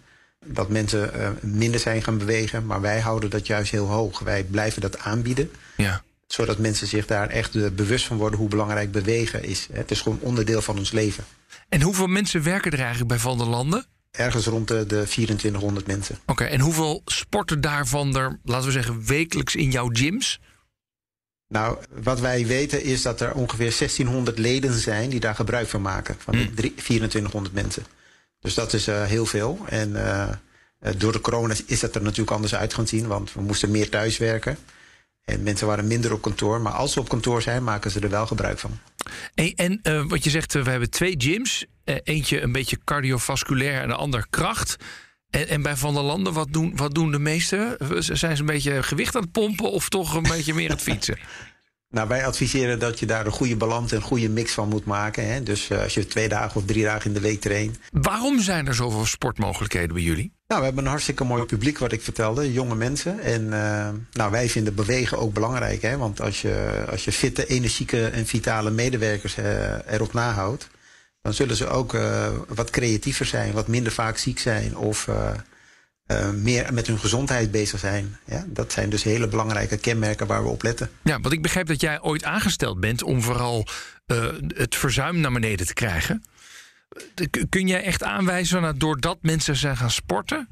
dat 0.46 0.70
mensen 0.70 1.12
minder 1.42 1.80
zijn 1.80 2.04
gaan 2.04 2.18
bewegen. 2.18 2.66
Maar 2.66 2.82
wij 2.82 3.00
houden 3.00 3.30
dat 3.30 3.48
juist 3.48 3.72
heel 3.72 3.88
hoog. 3.88 4.20
Wij 4.20 4.44
blijven 4.44 4.82
dat 4.82 5.00
aanbieden. 5.00 5.52
Ja 5.76 6.04
zodat 6.32 6.58
mensen 6.58 6.88
zich 6.88 7.06
daar 7.06 7.30
echt 7.30 7.76
bewust 7.76 8.06
van 8.06 8.18
worden 8.18 8.40
hoe 8.40 8.50
belangrijk 8.50 8.92
bewegen 8.92 9.44
is. 9.44 9.68
Het 9.72 9.92
is 9.92 10.02
gewoon 10.02 10.20
onderdeel 10.22 10.62
van 10.62 10.78
ons 10.78 10.92
leven. 10.92 11.24
En 11.70 11.82
hoeveel 11.82 12.08
mensen 12.08 12.44
werken 12.44 12.72
er 12.72 12.80
eigenlijk 12.80 13.08
bij 13.08 13.18
Van 13.18 13.38
der 13.38 13.48
Landen? 13.48 13.86
Ergens 14.12 14.46
rond 14.46 14.68
de, 14.68 14.86
de 14.86 15.04
2400 15.04 15.88
mensen. 15.88 16.20
Oké, 16.26 16.44
en 16.44 16.60
hoeveel 16.60 17.02
sporten 17.06 17.62
daarvan 17.62 18.16
er, 18.16 18.40
laten 18.44 18.66
we 18.66 18.72
zeggen, 18.72 19.06
wekelijks 19.06 19.56
in 19.56 19.72
jouw 19.72 19.90
gyms? 19.94 20.40
Nou, 21.48 21.78
wat 22.04 22.20
wij 22.20 22.46
weten 22.46 22.84
is 22.84 23.02
dat 23.02 23.22
er 23.22 23.34
ongeveer 23.34 23.76
1600 23.78 24.38
leden 24.38 24.74
zijn 24.74 25.10
die 25.10 25.20
daar 25.20 25.36
gebruik 25.36 25.68
van 25.68 25.82
maken. 25.82 26.16
Van 26.20 26.34
de 26.34 26.54
2400 26.54 27.54
mensen. 27.54 27.86
Dus 28.40 28.54
dat 28.54 28.74
is 28.74 28.88
uh, 28.88 29.04
heel 29.04 29.26
veel. 29.26 29.60
En 29.70 29.90
uh, 29.90 30.30
door 30.98 31.12
de 31.12 31.22
corona 31.22 31.54
is 31.66 31.80
dat 31.80 31.96
er 31.96 32.02
natuurlijk 32.02 32.32
anders 32.32 32.56
uit 32.56 32.74
gaan 32.74 32.88
zien, 32.88 33.08
want 33.08 33.34
we 33.34 33.42
moesten 33.42 33.72
meer 33.72 33.90
thuiswerken. 33.90 34.58
En 35.26 35.44
mensen 35.44 35.68
waren 35.68 35.88
minder 35.88 36.14
op 36.14 36.22
kantoor. 36.22 36.62
Maar 36.62 36.74
als 36.74 36.94
ze 36.94 37.00
op 37.00 37.10
kantoor 37.10 37.42
zijn, 37.42 37.64
maken 37.64 37.92
ze 37.92 38.00
er 38.00 38.10
wel 38.10 38.28
gebruik 38.28 38.60
van. 38.60 38.80
En, 39.34 39.54
en 39.56 39.80
uh, 39.84 40.04
wat 40.08 40.24
je 40.24 40.30
zegt, 40.30 40.56
uh, 40.56 40.64
we 40.64 40.70
hebben 40.70 40.90
twee 40.90 41.16
gyms. 41.18 41.66
Uh, 41.86 41.96
eentje 42.04 42.42
een 42.42 42.52
beetje 42.52 42.80
cardiovasculair 42.84 43.82
en 43.82 43.88
de 43.88 43.96
ander 43.96 44.28
kracht. 44.30 44.76
En, 45.30 45.48
en, 45.48 45.62
bij 45.62 45.76
Van 45.76 45.94
der 45.94 46.04
Landen, 46.04 46.34
wat 46.34 46.48
doen, 46.54 46.76
wat 46.76 46.96
doen 46.96 47.12
de 47.12 47.20
meesten? 47.20 47.78
Zijn 48.00 48.36
ze 48.36 48.42
een 48.42 48.46
beetje 48.46 48.84
gewicht 48.84 49.16
aan 49.16 49.22
het 49.22 49.32
pompen 49.32 49.72
of 49.72 49.90
toch 49.90 50.16
een 50.16 50.24
beetje 50.24 50.54
meer 50.54 50.70
aan 50.70 50.76
het 50.76 50.84
fietsen? 50.84 51.18
Nou, 51.92 52.08
wij 52.08 52.26
adviseren 52.26 52.80
dat 52.80 53.00
je 53.00 53.06
daar 53.06 53.26
een 53.26 53.32
goede 53.32 53.56
balans 53.56 53.92
en 53.92 53.98
een 53.98 54.04
goede 54.04 54.30
mix 54.30 54.52
van 54.52 54.70
moet 54.70 54.86
maken. 54.86 55.32
Hè? 55.32 55.44
Dus 55.44 55.70
uh, 55.70 55.82
als 55.82 55.94
je 55.94 56.08
twee 56.08 56.30
dagen 56.30 56.62
of 56.62 56.66
drie 56.66 56.84
dagen 56.84 57.06
in 57.06 57.14
de 57.14 57.20
week 57.20 57.42
traint. 57.42 57.78
Waarom 57.92 58.40
zijn 58.40 58.68
er 58.68 58.76
zoveel 58.76 59.06
sportmogelijkheden 59.06 59.94
bij 59.94 60.04
jullie? 60.04 60.34
Nou, 60.48 60.60
we 60.60 60.66
hebben 60.66 60.84
een 60.84 60.90
hartstikke 60.90 61.24
mooi 61.24 61.44
publiek, 61.44 61.78
wat 61.78 61.92
ik 61.92 62.02
vertelde, 62.02 62.52
jonge 62.54 62.76
mensen. 62.76 63.20
En 63.20 63.42
uh, 63.44 63.90
nou, 64.12 64.32
wij 64.32 64.50
vinden 64.50 64.76
bewegen 64.76 65.18
ook 65.18 65.34
belangrijk. 65.34 65.82
Hè? 65.82 65.98
Want 65.98 66.22
als 66.22 66.42
je, 66.42 66.86
als 66.90 67.06
je 67.06 67.12
fitte, 67.12 67.48
energieke 67.48 68.08
en 68.08 68.26
vitale 68.26 68.72
medewerkers 68.72 69.38
uh, 69.38 69.94
erop 69.94 70.14
nahoudt, 70.14 70.68
dan 71.22 71.34
zullen 71.34 71.56
ze 71.56 71.68
ook 71.68 71.98
wat 72.48 72.70
creatiever 72.70 73.26
zijn, 73.26 73.54
wat 73.54 73.68
minder 73.68 73.92
vaak 73.92 74.18
ziek 74.18 74.40
zijn 74.40 74.78
of 74.78 75.08
uh, 76.12 76.30
meer 76.30 76.74
met 76.74 76.88
hun 76.88 77.00
gezondheid 77.00 77.52
bezig 77.52 77.80
zijn. 77.80 78.18
Ja, 78.26 78.46
dat 78.48 78.72
zijn 78.72 78.90
dus 78.90 79.04
hele 79.04 79.28
belangrijke 79.28 79.78
kenmerken 79.78 80.28
waar 80.28 80.44
we 80.44 80.50
op 80.50 80.64
letten. 80.64 80.90
Ja, 81.02 81.20
want 81.20 81.34
ik 81.34 81.42
begrijp 81.42 81.68
dat 81.68 81.82
jij 81.82 82.02
ooit 82.02 82.24
aangesteld 82.24 82.80
bent 82.80 83.04
om 83.04 83.22
vooral 83.22 83.68
uh, 84.08 84.26
het 84.48 84.76
verzuim 84.76 85.20
naar 85.20 85.32
beneden 85.32 85.66
te 85.66 85.74
krijgen. 85.74 86.24
Kun 87.50 87.68
jij 87.68 87.84
echt 87.84 88.04
aanwijzen 88.04 88.62
dat 88.62 88.80
doordat 88.80 89.18
mensen 89.22 89.56
zijn 89.56 89.78
gaan 89.78 89.92
sporten 89.92 90.50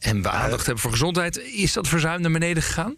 en 0.00 0.22
we 0.22 0.28
aandacht 0.28 0.66
hebben 0.66 0.82
voor 0.82 0.90
gezondheid, 0.90 1.38
is 1.38 1.72
dat 1.72 1.88
verzuim 1.88 2.20
naar 2.20 2.30
beneden 2.30 2.62
gegaan? 2.62 2.96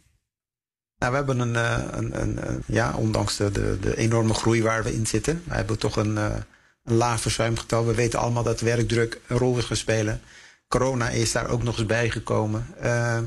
Nou, 0.99 1.11
we 1.11 1.17
hebben 1.17 1.39
een, 1.39 1.55
een, 1.99 2.21
een, 2.21 2.49
een 2.49 2.63
ja, 2.67 2.95
ondanks 2.97 3.37
de, 3.37 3.51
de, 3.51 3.79
de, 3.81 3.97
enorme 3.97 4.35
groei 4.35 4.63
waar 4.63 4.85
we 4.85 4.95
in 4.95 5.07
zitten, 5.07 5.43
we 5.47 5.55
hebben 5.55 5.79
toch 5.79 5.97
een, 5.97 6.17
een 6.17 6.95
laag 6.95 7.21
verzuimgetal. 7.21 7.87
We 7.87 7.95
weten 7.95 8.19
allemaal 8.19 8.43
dat 8.43 8.61
werkdruk 8.61 9.21
een 9.27 9.39
rol 9.39 9.59
is 9.59 9.65
gaan 9.65 9.77
spelen. 9.77 10.21
Corona 10.69 11.09
is 11.09 11.33
daar 11.33 11.49
ook 11.49 11.63
nog 11.63 11.79
eens 11.79 11.87
bijgekomen. 11.87 12.67
Uh, 12.83 13.19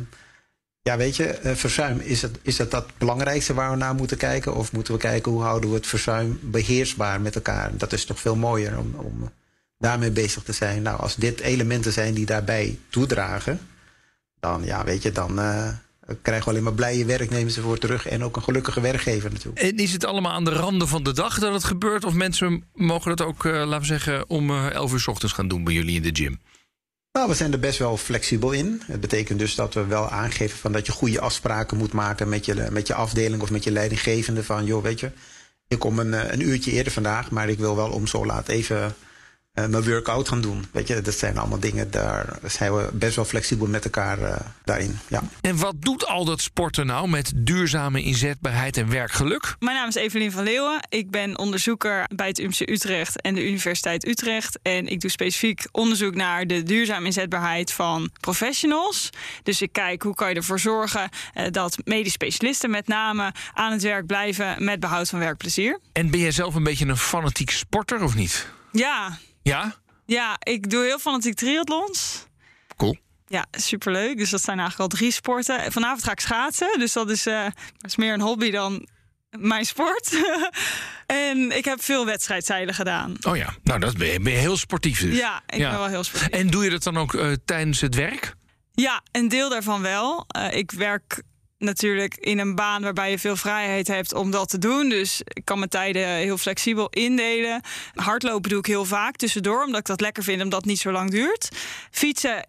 Ja, 0.83 0.97
weet 0.97 1.15
je, 1.15 1.25
eh, 1.25 1.55
verzuim, 1.55 1.99
is 1.99 2.21
het, 2.21 2.39
is 2.41 2.57
het 2.57 2.71
dat 2.71 2.87
belangrijkste 2.97 3.53
waar 3.53 3.71
we 3.71 3.77
naar 3.77 3.95
moeten 3.95 4.17
kijken? 4.17 4.55
Of 4.55 4.71
moeten 4.71 4.93
we 4.93 4.99
kijken 4.99 5.31
hoe 5.31 5.41
houden 5.41 5.69
we 5.69 5.75
het 5.75 5.87
verzuim 5.87 6.39
beheersbaar 6.41 7.21
met 7.21 7.35
elkaar? 7.35 7.77
Dat 7.77 7.93
is 7.93 8.05
toch 8.05 8.19
veel 8.19 8.35
mooier 8.35 8.77
om, 8.77 8.93
om 8.95 9.31
daarmee 9.77 10.11
bezig 10.11 10.43
te 10.43 10.51
zijn. 10.51 10.81
Nou, 10.81 10.99
als 10.99 11.15
dit 11.15 11.39
elementen 11.39 11.91
zijn 11.91 12.13
die 12.13 12.25
daarbij 12.25 12.79
toedragen, 12.89 13.59
dan, 14.39 14.65
ja, 14.65 14.83
weet 14.83 15.01
je, 15.01 15.11
dan 15.11 15.39
uh, 15.39 15.67
krijgen 16.21 16.45
we 16.45 16.51
alleen 16.51 16.63
maar 16.63 16.73
blije 16.73 17.05
werknemers 17.05 17.57
ervoor 17.57 17.77
terug 17.77 18.07
en 18.07 18.23
ook 18.23 18.35
een 18.35 18.43
gelukkige 18.43 18.81
werkgever 18.81 19.31
natuurlijk. 19.31 19.65
En 19.65 19.77
is 19.77 19.93
het 19.93 20.05
allemaal 20.05 20.31
aan 20.31 20.45
de 20.45 20.53
randen 20.53 20.87
van 20.87 21.03
de 21.03 21.13
dag 21.13 21.39
dat 21.39 21.53
het 21.53 21.63
gebeurt? 21.63 22.05
Of 22.05 22.13
mensen 22.13 22.63
mogen 22.73 23.15
dat 23.15 23.27
ook, 23.27 23.43
uh, 23.43 23.53
laten 23.53 23.79
we 23.79 23.85
zeggen, 23.85 24.29
om 24.29 24.49
uh, 24.49 24.71
11 24.71 24.93
uur 24.93 24.99
s 24.99 25.07
ochtends 25.07 25.33
gaan 25.33 25.47
doen 25.47 25.63
bij 25.63 25.73
jullie 25.73 25.95
in 25.95 26.01
de 26.01 26.21
gym? 26.21 26.39
Nou, 27.13 27.29
we 27.29 27.35
zijn 27.35 27.51
er 27.51 27.59
best 27.59 27.79
wel 27.79 27.97
flexibel 27.97 28.51
in. 28.51 28.81
Het 28.85 29.01
betekent 29.01 29.39
dus 29.39 29.55
dat 29.55 29.73
we 29.73 29.85
wel 29.85 30.09
aangeven 30.09 30.57
van 30.57 30.71
dat 30.71 30.85
je 30.85 30.91
goede 30.91 31.21
afspraken 31.21 31.77
moet 31.77 31.93
maken 31.93 32.29
met 32.29 32.45
je, 32.45 32.67
met 32.71 32.87
je 32.87 32.93
afdeling 32.93 33.41
of 33.41 33.51
met 33.51 33.63
je 33.63 33.71
leidinggevende. 33.71 34.43
Van 34.43 34.65
joh, 34.65 34.83
weet 34.83 34.99
je, 34.99 35.11
ik 35.67 35.79
kom 35.79 35.99
een, 35.99 36.33
een 36.33 36.41
uurtje 36.41 36.71
eerder 36.71 36.93
vandaag, 36.93 37.31
maar 37.31 37.49
ik 37.49 37.57
wil 37.57 37.75
wel 37.75 37.89
om 37.89 38.07
zo 38.07 38.25
laat 38.25 38.47
even 38.47 38.95
uh, 39.53 39.65
mijn 39.65 39.83
workout 39.83 40.27
gaan 40.27 40.41
doen. 40.41 40.65
Weet 40.71 40.87
je, 40.87 41.01
dat 41.01 41.13
zijn 41.13 41.37
allemaal 41.37 41.59
dingen, 41.59 41.91
daar 41.91 42.37
zijn 42.45 42.75
we 42.75 42.89
best 42.93 43.15
wel 43.15 43.25
flexibel 43.25 43.67
met 43.67 43.83
elkaar 43.83 44.19
uh, 44.19 44.35
daarin. 44.63 44.99
Ja. 45.07 45.23
En 45.41 45.57
wat 45.57 45.75
doet 45.79 46.07
al 46.07 46.25
dat 46.25 46.41
sporten 46.41 46.85
nou 46.85 47.09
met 47.09 47.31
duurzame 47.35 48.03
inzetbaarheid 48.03 48.77
en 48.77 48.89
werkgeluk? 48.89 49.55
Mijn 49.59 49.75
naam 49.75 49.87
is 49.87 49.95
Evelien 49.95 50.31
van 50.31 50.43
Leeuwen. 50.43 50.79
Ik 50.89 51.09
ben 51.09 51.37
onderzoeker 51.37 52.05
bij 52.15 52.27
het 52.27 52.39
UMC 52.39 52.59
Utrecht 52.59 53.21
en 53.21 53.35
de 53.35 53.47
Universiteit 53.47 54.07
Utrecht. 54.07 54.59
En 54.61 54.87
ik 54.87 55.01
doe 55.01 55.11
specifiek 55.11 55.67
onderzoek 55.71 56.15
naar 56.15 56.47
de 56.47 56.63
duurzame 56.63 57.05
inzetbaarheid 57.05 57.71
van 57.73 58.09
professionals. 58.19 59.09
Dus 59.43 59.61
ik 59.61 59.71
kijk 59.71 60.01
hoe 60.01 60.15
kan 60.15 60.29
je 60.29 60.35
ervoor 60.35 60.59
zorgen 60.59 61.09
uh, 61.33 61.45
dat 61.51 61.77
medisch 61.83 62.13
specialisten 62.13 62.69
met 62.69 62.87
name 62.87 63.33
aan 63.53 63.71
het 63.71 63.81
werk 63.81 64.05
blijven 64.05 64.63
met 64.63 64.79
behoud 64.79 65.09
van 65.09 65.19
werkplezier. 65.19 65.79
En 65.91 66.09
ben 66.09 66.19
jij 66.19 66.31
zelf 66.31 66.55
een 66.55 66.63
beetje 66.63 66.85
een 66.85 66.97
fanatiek 66.97 67.49
sporter 67.49 68.03
of 68.03 68.15
niet? 68.15 68.47
Ja, 68.71 69.17
ja? 69.43 69.75
Ja, 70.05 70.37
ik 70.39 70.69
doe 70.69 70.83
heel 70.83 70.99
fanatiek 70.99 71.35
triathlons. 71.35 72.25
Cool. 72.77 72.97
Ja, 73.27 73.45
superleuk. 73.51 74.17
Dus 74.17 74.29
dat 74.29 74.41
zijn 74.41 74.59
eigenlijk 74.59 74.91
al 74.91 74.97
drie 74.97 75.11
sporten. 75.11 75.71
Vanavond 75.71 76.03
ga 76.03 76.11
ik 76.11 76.19
schaatsen. 76.19 76.79
Dus 76.79 76.93
dat 76.93 77.09
is, 77.09 77.27
uh, 77.27 77.43
dat 77.77 77.89
is 77.89 77.95
meer 77.95 78.13
een 78.13 78.21
hobby 78.21 78.51
dan 78.51 78.87
mijn 79.29 79.65
sport. 79.65 80.17
en 81.05 81.57
ik 81.57 81.65
heb 81.65 81.83
veel 81.83 82.05
wedstrijdzeilen 82.05 82.73
gedaan. 82.73 83.15
Oh 83.27 83.37
ja, 83.37 83.53
nou 83.63 83.79
dat 83.79 83.97
ben 83.97 84.07
je, 84.07 84.19
ben 84.19 84.33
je 84.33 84.39
heel 84.39 84.57
sportief 84.57 84.99
dus. 85.01 85.17
Ja, 85.17 85.41
ik 85.47 85.57
ja. 85.57 85.69
ben 85.69 85.79
wel 85.79 85.87
heel 85.87 86.03
sportief. 86.03 86.27
En 86.27 86.47
doe 86.47 86.63
je 86.63 86.69
dat 86.69 86.83
dan 86.83 86.97
ook 86.97 87.13
uh, 87.13 87.31
tijdens 87.45 87.81
het 87.81 87.95
werk? 87.95 88.35
Ja, 88.73 89.01
een 89.11 89.27
deel 89.27 89.49
daarvan 89.49 89.81
wel. 89.81 90.25
Uh, 90.37 90.53
ik 90.53 90.71
werk 90.71 91.23
natuurlijk 91.61 92.15
in 92.15 92.39
een 92.39 92.55
baan 92.55 92.81
waarbij 92.81 93.11
je 93.11 93.19
veel 93.19 93.35
vrijheid 93.35 93.87
hebt 93.87 94.13
om 94.13 94.31
dat 94.31 94.49
te 94.49 94.57
doen. 94.57 94.89
Dus 94.89 95.21
ik 95.23 95.45
kan 95.45 95.57
mijn 95.57 95.69
tijden 95.69 96.07
heel 96.07 96.37
flexibel 96.37 96.89
indelen. 96.89 97.61
Hardlopen 97.93 98.49
doe 98.49 98.59
ik 98.59 98.65
heel 98.65 98.85
vaak 98.85 99.15
tussendoor, 99.15 99.63
omdat 99.63 99.79
ik 99.79 99.85
dat 99.85 100.01
lekker 100.01 100.23
vind, 100.23 100.41
omdat 100.41 100.59
het 100.59 100.69
niet 100.69 100.79
zo 100.79 100.91
lang 100.91 101.09
duurt. 101.11 101.49
Fietsen 101.91 102.45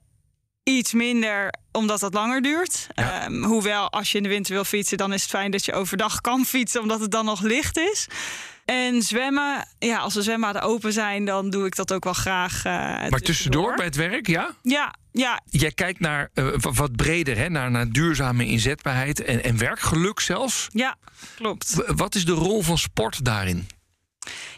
iets 0.63 0.93
minder, 0.93 1.55
omdat 1.73 2.01
dat 2.01 2.15
langer 2.15 2.43
duurt. 2.43 2.87
Ja. 2.95 3.27
Um, 3.27 3.45
hoewel, 3.45 3.91
als 3.91 4.11
je 4.13 4.17
in 4.17 4.23
de 4.23 4.29
winter 4.29 4.55
wil 4.55 4.65
fietsen, 4.65 4.99
dan 4.99 5.13
is 5.13 5.23
het 5.23 5.31
fijn 5.31 5.51
dat 5.51 5.65
je 5.65 5.73
overdag 5.73 6.21
kan 6.21 6.45
fietsen, 6.45 6.81
omdat 6.81 7.01
het 7.01 7.11
dan 7.11 7.25
nog 7.25 7.41
licht 7.41 7.79
is. 7.79 8.07
En 8.65 9.03
zwemmen, 9.03 9.69
ja, 9.79 9.99
als 9.99 10.15
de 10.15 10.23
zwembaden 10.23 10.63
open 10.63 10.93
zijn, 10.93 11.25
dan 11.25 11.51
doe 11.51 11.67
ik 11.67 11.77
dat 11.77 11.93
ook 11.93 12.05
wel 12.05 12.13
graag. 12.13 12.57
Uh, 12.57 12.63
maar 12.73 12.99
tussendoor. 13.01 13.21
tussendoor 13.21 13.75
bij 13.75 13.85
het 13.85 13.97
werk, 13.97 14.27
ja? 14.27 14.51
Ja, 14.63 14.95
ja. 15.13 15.41
Jij 15.51 15.73
kijkt 15.73 16.01
naar 16.01 16.31
uh, 16.35 16.55
wat 16.59 16.97
breder, 16.97 17.37
hè? 17.37 17.49
Naar, 17.49 17.71
naar 17.71 17.89
duurzame 17.89 18.47
inzetbaarheid 18.47 19.25
en, 19.25 19.45
en 19.45 19.59
werkgeluk 19.59 20.21
zelfs. 20.21 20.69
Ja, 20.73 20.97
klopt. 21.35 21.75
W 21.75 21.81
wat 21.97 22.15
is 22.15 22.25
de 22.25 22.33
rol 22.33 22.63
van 22.63 22.79
sport 22.79 23.25
daarin? 23.25 23.69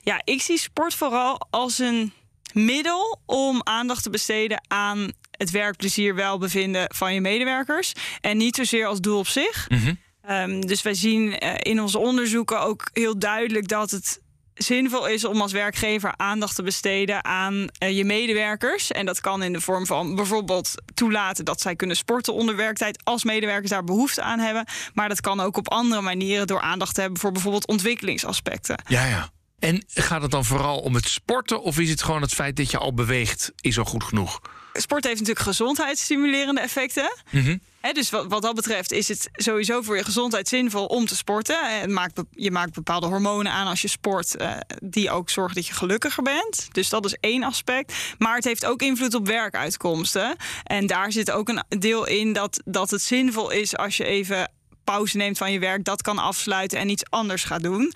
Ja, 0.02 0.20
ik 0.24 0.42
zie 0.42 0.58
sport 0.58 0.94
vooral 0.94 1.46
als 1.50 1.78
een 1.78 2.12
middel 2.52 3.22
om 3.26 3.60
aandacht 3.62 4.02
te 4.02 4.10
besteden 4.10 4.64
aan 4.68 5.12
het 5.30 5.50
werkplezier, 5.50 6.14
welbevinden 6.14 6.86
van 6.94 7.14
je 7.14 7.20
medewerkers. 7.20 7.92
En 8.20 8.36
niet 8.36 8.56
zozeer 8.56 8.86
als 8.86 9.00
doel 9.00 9.18
op 9.18 9.28
zich. 9.28 9.68
Mm 9.68 9.78
-hmm. 9.78 9.98
Um, 10.30 10.66
dus 10.66 10.82
wij 10.82 10.94
zien 10.94 11.44
uh, 11.44 11.54
in 11.58 11.80
onze 11.80 11.98
onderzoeken 11.98 12.60
ook 12.60 12.90
heel 12.92 13.18
duidelijk 13.18 13.68
dat 13.68 13.90
het 13.90 14.20
zinvol 14.54 15.06
is 15.06 15.24
om 15.24 15.40
als 15.40 15.52
werkgever 15.52 16.14
aandacht 16.16 16.54
te 16.54 16.62
besteden 16.62 17.24
aan 17.24 17.54
uh, 17.54 17.96
je 17.96 18.04
medewerkers. 18.04 18.92
En 18.92 19.06
dat 19.06 19.20
kan 19.20 19.42
in 19.42 19.52
de 19.52 19.60
vorm 19.60 19.86
van 19.86 20.14
bijvoorbeeld 20.14 20.74
toelaten 20.94 21.44
dat 21.44 21.60
zij 21.60 21.76
kunnen 21.76 21.96
sporten 21.96 22.34
onder 22.34 22.56
werktijd 22.56 23.04
als 23.04 23.24
medewerkers 23.24 23.70
daar 23.70 23.84
behoefte 23.84 24.22
aan 24.22 24.38
hebben. 24.38 24.66
Maar 24.94 25.08
dat 25.08 25.20
kan 25.20 25.40
ook 25.40 25.56
op 25.56 25.70
andere 25.70 26.00
manieren 26.00 26.46
door 26.46 26.60
aandacht 26.60 26.94
te 26.94 27.00
hebben 27.00 27.20
voor 27.20 27.32
bijvoorbeeld 27.32 27.66
ontwikkelingsaspecten. 27.66 28.82
Ja, 28.86 29.04
ja. 29.06 29.32
En 29.58 29.84
gaat 29.88 30.22
het 30.22 30.30
dan 30.30 30.44
vooral 30.44 30.78
om 30.80 30.94
het 30.94 31.08
sporten 31.08 31.62
of 31.62 31.78
is 31.78 31.90
het 31.90 32.02
gewoon 32.02 32.22
het 32.22 32.34
feit 32.34 32.56
dat 32.56 32.70
je 32.70 32.78
al 32.78 32.94
beweegt 32.94 33.52
is 33.60 33.78
al 33.78 33.84
goed 33.84 34.04
genoeg? 34.04 34.40
Sport 34.72 35.04
heeft 35.04 35.18
natuurlijk 35.18 35.46
gezondheidsstimulerende 35.46 36.60
effecten. 36.60 37.16
Mm 37.30 37.42
-hmm. 37.42 37.60
Dus 37.92 38.10
wat, 38.10 38.26
wat, 38.28 38.42
dat 38.42 38.54
betreft 38.54 38.92
is 38.92 39.08
het 39.08 39.28
sowieso 39.32 39.82
voor 39.82 39.96
je 39.96 40.04
gezondheid 40.04 40.48
zinvol 40.48 40.86
om 40.86 41.06
te 41.06 41.16
sporten. 41.16 41.80
En 41.80 41.92
maakt, 41.92 42.22
je 42.30 42.50
maakt 42.50 42.74
bepaalde 42.74 43.06
hormonen 43.06 43.52
aan 43.52 43.66
als 43.66 43.82
je 43.82 43.88
sport, 43.88 44.40
uh, 44.40 44.56
die 44.82 45.10
ook 45.10 45.30
zorgen 45.30 45.54
dat 45.54 45.66
je 45.66 45.74
gelukkiger 45.74 46.22
bent. 46.22 46.68
Dus 46.72 46.88
dat 46.88 47.04
is 47.04 47.16
één 47.20 47.42
aspect. 47.42 47.94
Maar 48.18 48.34
het 48.34 48.44
heeft 48.44 48.66
ook 48.66 48.82
invloed 48.82 49.14
op 49.14 49.26
werkuitkomsten. 49.26 50.36
En 50.64 50.86
daar 50.86 51.12
zit 51.12 51.30
ook 51.30 51.48
een 51.48 51.62
deel 51.68 52.06
in 52.06 52.32
dat, 52.32 52.62
dat 52.64 52.90
het 52.90 53.02
zinvol 53.02 53.50
is 53.50 53.76
als 53.76 53.96
je 53.96 54.04
even 54.04 54.50
pauze 54.84 55.16
neemt 55.16 55.38
van 55.38 55.52
je 55.52 55.58
werk, 55.58 55.84
dat 55.84 56.02
kan 56.02 56.18
afsluiten 56.18 56.78
en 56.78 56.88
iets 56.88 57.10
anders 57.10 57.44
gaat 57.44 57.62
doen. 57.62 57.92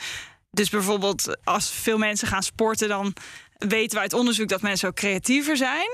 Dus 0.50 0.68
bijvoorbeeld 0.68 1.36
als 1.44 1.70
veel 1.70 1.98
mensen 1.98 2.28
gaan 2.28 2.42
sporten, 2.42 2.88
dan 2.88 3.14
weten 3.58 3.96
we 3.96 4.02
uit 4.02 4.12
onderzoek 4.12 4.48
dat 4.48 4.62
mensen 4.62 4.88
ook 4.88 4.94
creatiever 4.94 5.56
zijn. 5.56 5.88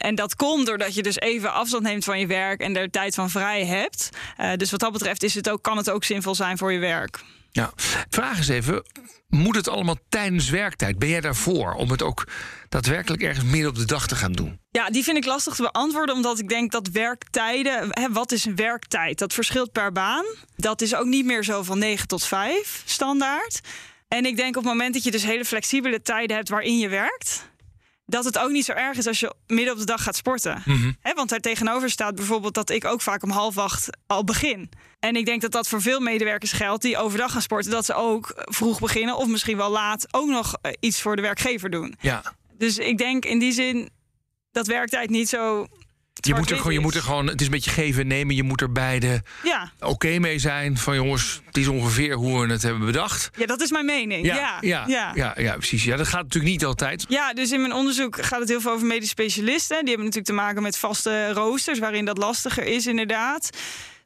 En 0.00 0.14
dat 0.14 0.36
komt 0.36 0.66
doordat 0.66 0.94
je 0.94 1.02
dus 1.02 1.18
even 1.18 1.52
afstand 1.52 1.82
neemt 1.82 2.04
van 2.04 2.18
je 2.18 2.26
werk 2.26 2.60
en 2.60 2.76
er 2.76 2.90
tijd 2.90 3.14
van 3.14 3.30
vrij 3.30 3.66
hebt. 3.66 4.08
Uh, 4.40 4.52
dus 4.54 4.70
wat 4.70 4.80
dat 4.80 4.92
betreft 4.92 5.22
is 5.22 5.34
het 5.34 5.50
ook, 5.50 5.62
kan 5.62 5.76
het 5.76 5.90
ook 5.90 6.04
zinvol 6.04 6.34
zijn 6.34 6.58
voor 6.58 6.72
je 6.72 6.78
werk. 6.78 7.20
Ja, 7.50 7.72
vraag 8.08 8.36
eens 8.36 8.48
even. 8.48 8.82
Moet 9.28 9.56
het 9.56 9.68
allemaal 9.68 9.96
tijdens 10.08 10.50
werktijd? 10.50 10.98
Ben 10.98 11.08
jij 11.08 11.20
daarvoor 11.20 11.72
om 11.72 11.90
het 11.90 12.02
ook 12.02 12.26
daadwerkelijk 12.68 13.22
ergens 13.22 13.44
midden 13.44 13.70
op 13.70 13.76
de 13.76 13.84
dag 13.84 14.06
te 14.06 14.16
gaan 14.16 14.32
doen? 14.32 14.60
Ja, 14.70 14.90
die 14.90 15.02
vind 15.02 15.16
ik 15.16 15.24
lastig 15.24 15.54
te 15.54 15.62
beantwoorden, 15.62 16.14
omdat 16.14 16.38
ik 16.38 16.48
denk 16.48 16.72
dat 16.72 16.88
werktijden. 16.88 17.88
Hè, 17.90 18.12
wat 18.12 18.32
is 18.32 18.44
een 18.44 18.56
werktijd? 18.56 19.18
Dat 19.18 19.32
verschilt 19.32 19.72
per 19.72 19.92
baan. 19.92 20.24
Dat 20.56 20.80
is 20.80 20.94
ook 20.94 21.06
niet 21.06 21.24
meer 21.24 21.44
zo 21.44 21.62
van 21.62 21.78
9 21.78 22.06
tot 22.06 22.24
5 22.24 22.82
standaard. 22.84 23.60
En 24.08 24.26
ik 24.26 24.36
denk 24.36 24.56
op 24.56 24.62
het 24.62 24.72
moment 24.72 24.94
dat 24.94 25.04
je 25.04 25.10
dus 25.10 25.24
hele 25.24 25.44
flexibele 25.44 26.02
tijden 26.02 26.36
hebt 26.36 26.48
waarin 26.48 26.78
je 26.78 26.88
werkt 26.88 27.49
dat 28.10 28.24
het 28.24 28.38
ook 28.38 28.50
niet 28.50 28.64
zo 28.64 28.72
erg 28.72 28.98
is 28.98 29.06
als 29.06 29.20
je 29.20 29.34
midden 29.46 29.72
op 29.72 29.78
de 29.78 29.84
dag 29.84 30.02
gaat 30.02 30.16
sporten. 30.16 30.62
Mm 30.64 30.76
-hmm. 30.76 30.96
He, 31.00 31.14
want 31.14 31.28
daar 31.28 31.40
tegenover 31.40 31.90
staat 31.90 32.14
bijvoorbeeld 32.14 32.54
dat 32.54 32.70
ik 32.70 32.84
ook 32.84 33.00
vaak 33.00 33.22
om 33.22 33.30
half 33.30 33.58
acht 33.58 33.88
al 34.06 34.24
begin. 34.24 34.70
En 34.98 35.16
ik 35.16 35.26
denk 35.26 35.40
dat 35.40 35.52
dat 35.52 35.68
voor 35.68 35.82
veel 35.82 36.00
medewerkers 36.00 36.52
geldt 36.52 36.82
die 36.82 36.98
overdag 36.98 37.32
gaan 37.32 37.42
sporten, 37.42 37.70
dat 37.70 37.84
ze 37.84 37.94
ook 37.94 38.32
vroeg 38.34 38.80
beginnen 38.80 39.16
of 39.16 39.26
misschien 39.26 39.56
wel 39.56 39.70
laat 39.70 40.06
ook 40.10 40.28
nog 40.28 40.54
iets 40.80 41.00
voor 41.00 41.16
de 41.16 41.22
werkgever 41.22 41.70
doen. 41.70 41.94
Ja. 42.00 42.22
Dus 42.58 42.78
ik 42.78 42.98
denk 42.98 43.24
in 43.24 43.38
die 43.38 43.52
zin 43.52 43.90
dat 44.52 44.66
werktijd 44.66 45.10
niet 45.10 45.28
zo 45.28 45.66
je 46.26 46.34
moet, 46.34 46.50
er 46.50 46.56
gewoon, 46.56 46.72
je 46.72 46.80
moet 46.80 46.94
er 46.94 47.02
gewoon, 47.02 47.26
het 47.26 47.40
is 47.40 47.46
een 47.46 47.52
beetje 47.52 47.70
geven 47.70 48.00
en 48.00 48.06
nemen. 48.06 48.34
Je 48.34 48.42
moet 48.42 48.60
er 48.60 48.72
beide 48.72 49.22
ja. 49.42 49.72
oké 49.78 49.90
okay 49.90 50.16
mee 50.16 50.38
zijn. 50.38 50.78
Van 50.78 50.94
jongens, 50.94 51.40
het 51.46 51.56
is 51.56 51.68
ongeveer 51.68 52.14
hoe 52.14 52.46
we 52.46 52.52
het 52.52 52.62
hebben 52.62 52.86
bedacht. 52.86 53.30
Ja, 53.36 53.46
dat 53.46 53.60
is 53.60 53.70
mijn 53.70 53.84
mening. 53.84 54.26
Ja, 54.26 54.34
ja, 54.34 54.58
ja, 54.60 54.84
ja. 54.86 55.12
ja, 55.14 55.34
ja 55.36 55.56
precies. 55.56 55.84
Ja, 55.84 55.96
dat 55.96 56.08
gaat 56.08 56.22
natuurlijk 56.22 56.52
niet 56.52 56.64
altijd. 56.64 57.04
Ja, 57.08 57.32
dus 57.32 57.50
in 57.50 57.60
mijn 57.60 57.72
onderzoek 57.72 58.24
gaat 58.24 58.40
het 58.40 58.48
heel 58.48 58.60
veel 58.60 58.72
over 58.72 58.86
medisch 58.86 59.08
specialisten. 59.08 59.78
Die 59.78 59.88
hebben 59.88 60.06
natuurlijk 60.06 60.26
te 60.26 60.42
maken 60.42 60.62
met 60.62 60.78
vaste 60.78 61.32
roosters, 61.32 61.78
waarin 61.78 62.04
dat 62.04 62.18
lastiger 62.18 62.64
is, 62.64 62.86
inderdaad. 62.86 63.50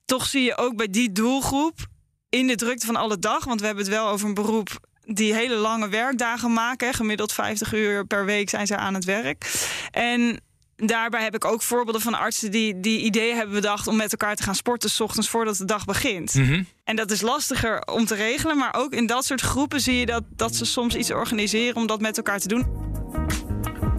Toch 0.05 0.27
zie 0.27 0.43
je 0.43 0.57
ook 0.57 0.77
bij 0.77 0.89
die 0.91 1.13
doelgroep 1.13 1.87
in 2.29 2.47
de 2.47 2.55
drukte 2.55 2.87
van 2.87 2.97
alle 2.97 3.19
dag, 3.19 3.45
want 3.45 3.61
we 3.61 3.67
hebben 3.67 3.85
het 3.85 3.95
wel 3.95 4.09
over 4.09 4.29
een 4.29 4.35
beroep 4.35 4.79
die 5.05 5.35
hele 5.35 5.55
lange 5.55 5.89
werkdagen 5.89 6.53
maken. 6.53 6.95
Gemiddeld 6.95 7.33
50 7.33 7.73
uur 7.73 8.07
per 8.07 8.25
week 8.25 8.51
zijn 8.51 8.67
ze 8.67 8.77
aan 8.77 8.95
het 8.95 9.05
werk. 9.05 9.53
En 9.91 10.41
daarbij 10.77 11.23
heb 11.23 11.35
ik 11.35 11.45
ook 11.45 11.63
voorbeelden 11.63 12.03
van 12.03 12.15
artsen 12.15 12.51
die, 12.51 12.81
die 12.81 13.01
ideeën 13.01 13.37
hebben 13.37 13.55
bedacht 13.55 13.87
om 13.87 13.97
met 13.97 14.13
elkaar 14.13 14.37
te 14.37 14.43
gaan 14.43 14.55
sporten, 14.55 14.91
s 14.91 15.01
ochtends 15.01 15.29
voordat 15.29 15.57
de 15.57 15.65
dag 15.65 15.85
begint. 15.85 16.35
Mm 16.35 16.47
-hmm. 16.47 16.67
En 16.85 16.97
dat 16.97 17.11
is 17.11 17.21
lastiger 17.21 17.83
om 17.87 18.07
te 18.07 18.15
regelen, 18.15 18.59
maar 18.59 18.75
ook 18.77 18.93
in 18.93 19.07
dat 19.07 19.25
soort 19.25 19.41
groepen 19.41 19.81
zie 19.81 19.99
je 19.99 20.07
dat, 20.07 20.23
dat 20.37 20.55
ze 20.55 20.65
soms 20.65 20.95
iets 20.97 21.11
organiseren 21.11 21.77
om 21.77 21.87
dat 21.87 22.01
met 22.01 22.17
elkaar 22.17 22.39
te 22.39 22.49
doen. 22.49 22.67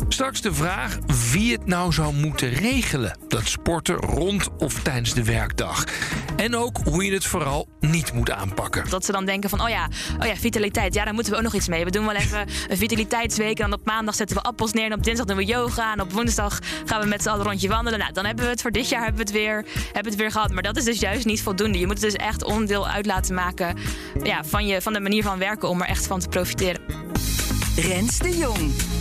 Straks 0.07 0.41
de 0.41 0.53
vraag 0.53 0.97
wie 1.31 1.51
het 1.51 1.65
nou 1.65 1.93
zou 1.93 2.13
moeten 2.13 2.49
regelen: 2.49 3.17
dat 3.27 3.47
sporten 3.47 3.95
rond 3.95 4.49
of 4.57 4.81
tijdens 4.81 5.13
de 5.13 5.23
werkdag. 5.23 5.83
En 6.35 6.55
ook 6.55 6.77
hoe 6.83 7.05
je 7.05 7.13
het 7.13 7.25
vooral 7.25 7.67
niet 7.79 8.13
moet 8.13 8.31
aanpakken. 8.31 8.89
Dat 8.89 9.05
ze 9.05 9.11
dan 9.11 9.25
denken 9.25 9.49
van, 9.49 9.61
oh 9.61 9.69
ja, 9.69 9.89
oh 10.19 10.27
ja, 10.27 10.35
vitaliteit. 10.35 10.93
Ja, 10.93 11.03
daar 11.03 11.13
moeten 11.13 11.31
we 11.31 11.37
ook 11.37 11.43
nog 11.43 11.53
iets 11.53 11.67
mee. 11.67 11.83
We 11.83 11.91
doen 11.91 12.05
wel 12.05 12.15
even 12.15 12.39
een 12.69 12.77
vitaliteitsweek. 12.77 13.59
En 13.59 13.69
dan 13.69 13.79
op 13.79 13.85
maandag 13.85 14.15
zetten 14.15 14.37
we 14.37 14.43
appels 14.43 14.73
neer. 14.73 14.85
En 14.85 14.93
op 14.93 15.03
dinsdag 15.03 15.25
doen 15.25 15.37
we 15.37 15.45
yoga. 15.45 15.93
En 15.93 16.01
op 16.01 16.11
woensdag 16.11 16.59
gaan 16.85 17.01
we 17.01 17.07
met 17.07 17.21
z'n 17.21 17.29
allen 17.29 17.39
een 17.39 17.47
rondje 17.47 17.67
wandelen. 17.67 17.99
Nou, 17.99 18.13
dan 18.13 18.25
hebben 18.25 18.45
we 18.45 18.51
het 18.51 18.61
voor 18.61 18.71
dit 18.71 18.89
jaar 18.89 19.03
hebben 19.03 19.25
we 19.25 19.31
het, 19.31 19.41
weer, 19.41 19.55
hebben 19.83 20.03
we 20.03 20.09
het 20.09 20.15
weer 20.15 20.31
gehad. 20.31 20.51
Maar 20.51 20.63
dat 20.63 20.77
is 20.77 20.83
dus 20.83 20.99
juist 20.99 21.25
niet 21.25 21.41
voldoende. 21.41 21.79
Je 21.79 21.85
moet 21.85 22.01
het 22.01 22.11
dus 22.11 22.25
echt 22.25 22.43
onderdeel 22.43 22.87
uit 22.87 23.05
laten 23.05 23.35
maken 23.35 23.77
ja, 24.23 24.43
van, 24.43 24.67
je, 24.67 24.81
van 24.81 24.93
de 24.93 24.99
manier 24.99 25.23
van 25.23 25.39
werken 25.39 25.69
om 25.69 25.81
er 25.81 25.87
echt 25.87 26.07
van 26.07 26.19
te 26.19 26.27
profiteren. 26.27 26.81
Rens 27.75 28.19
de 28.19 28.37
Jong. 28.37 28.94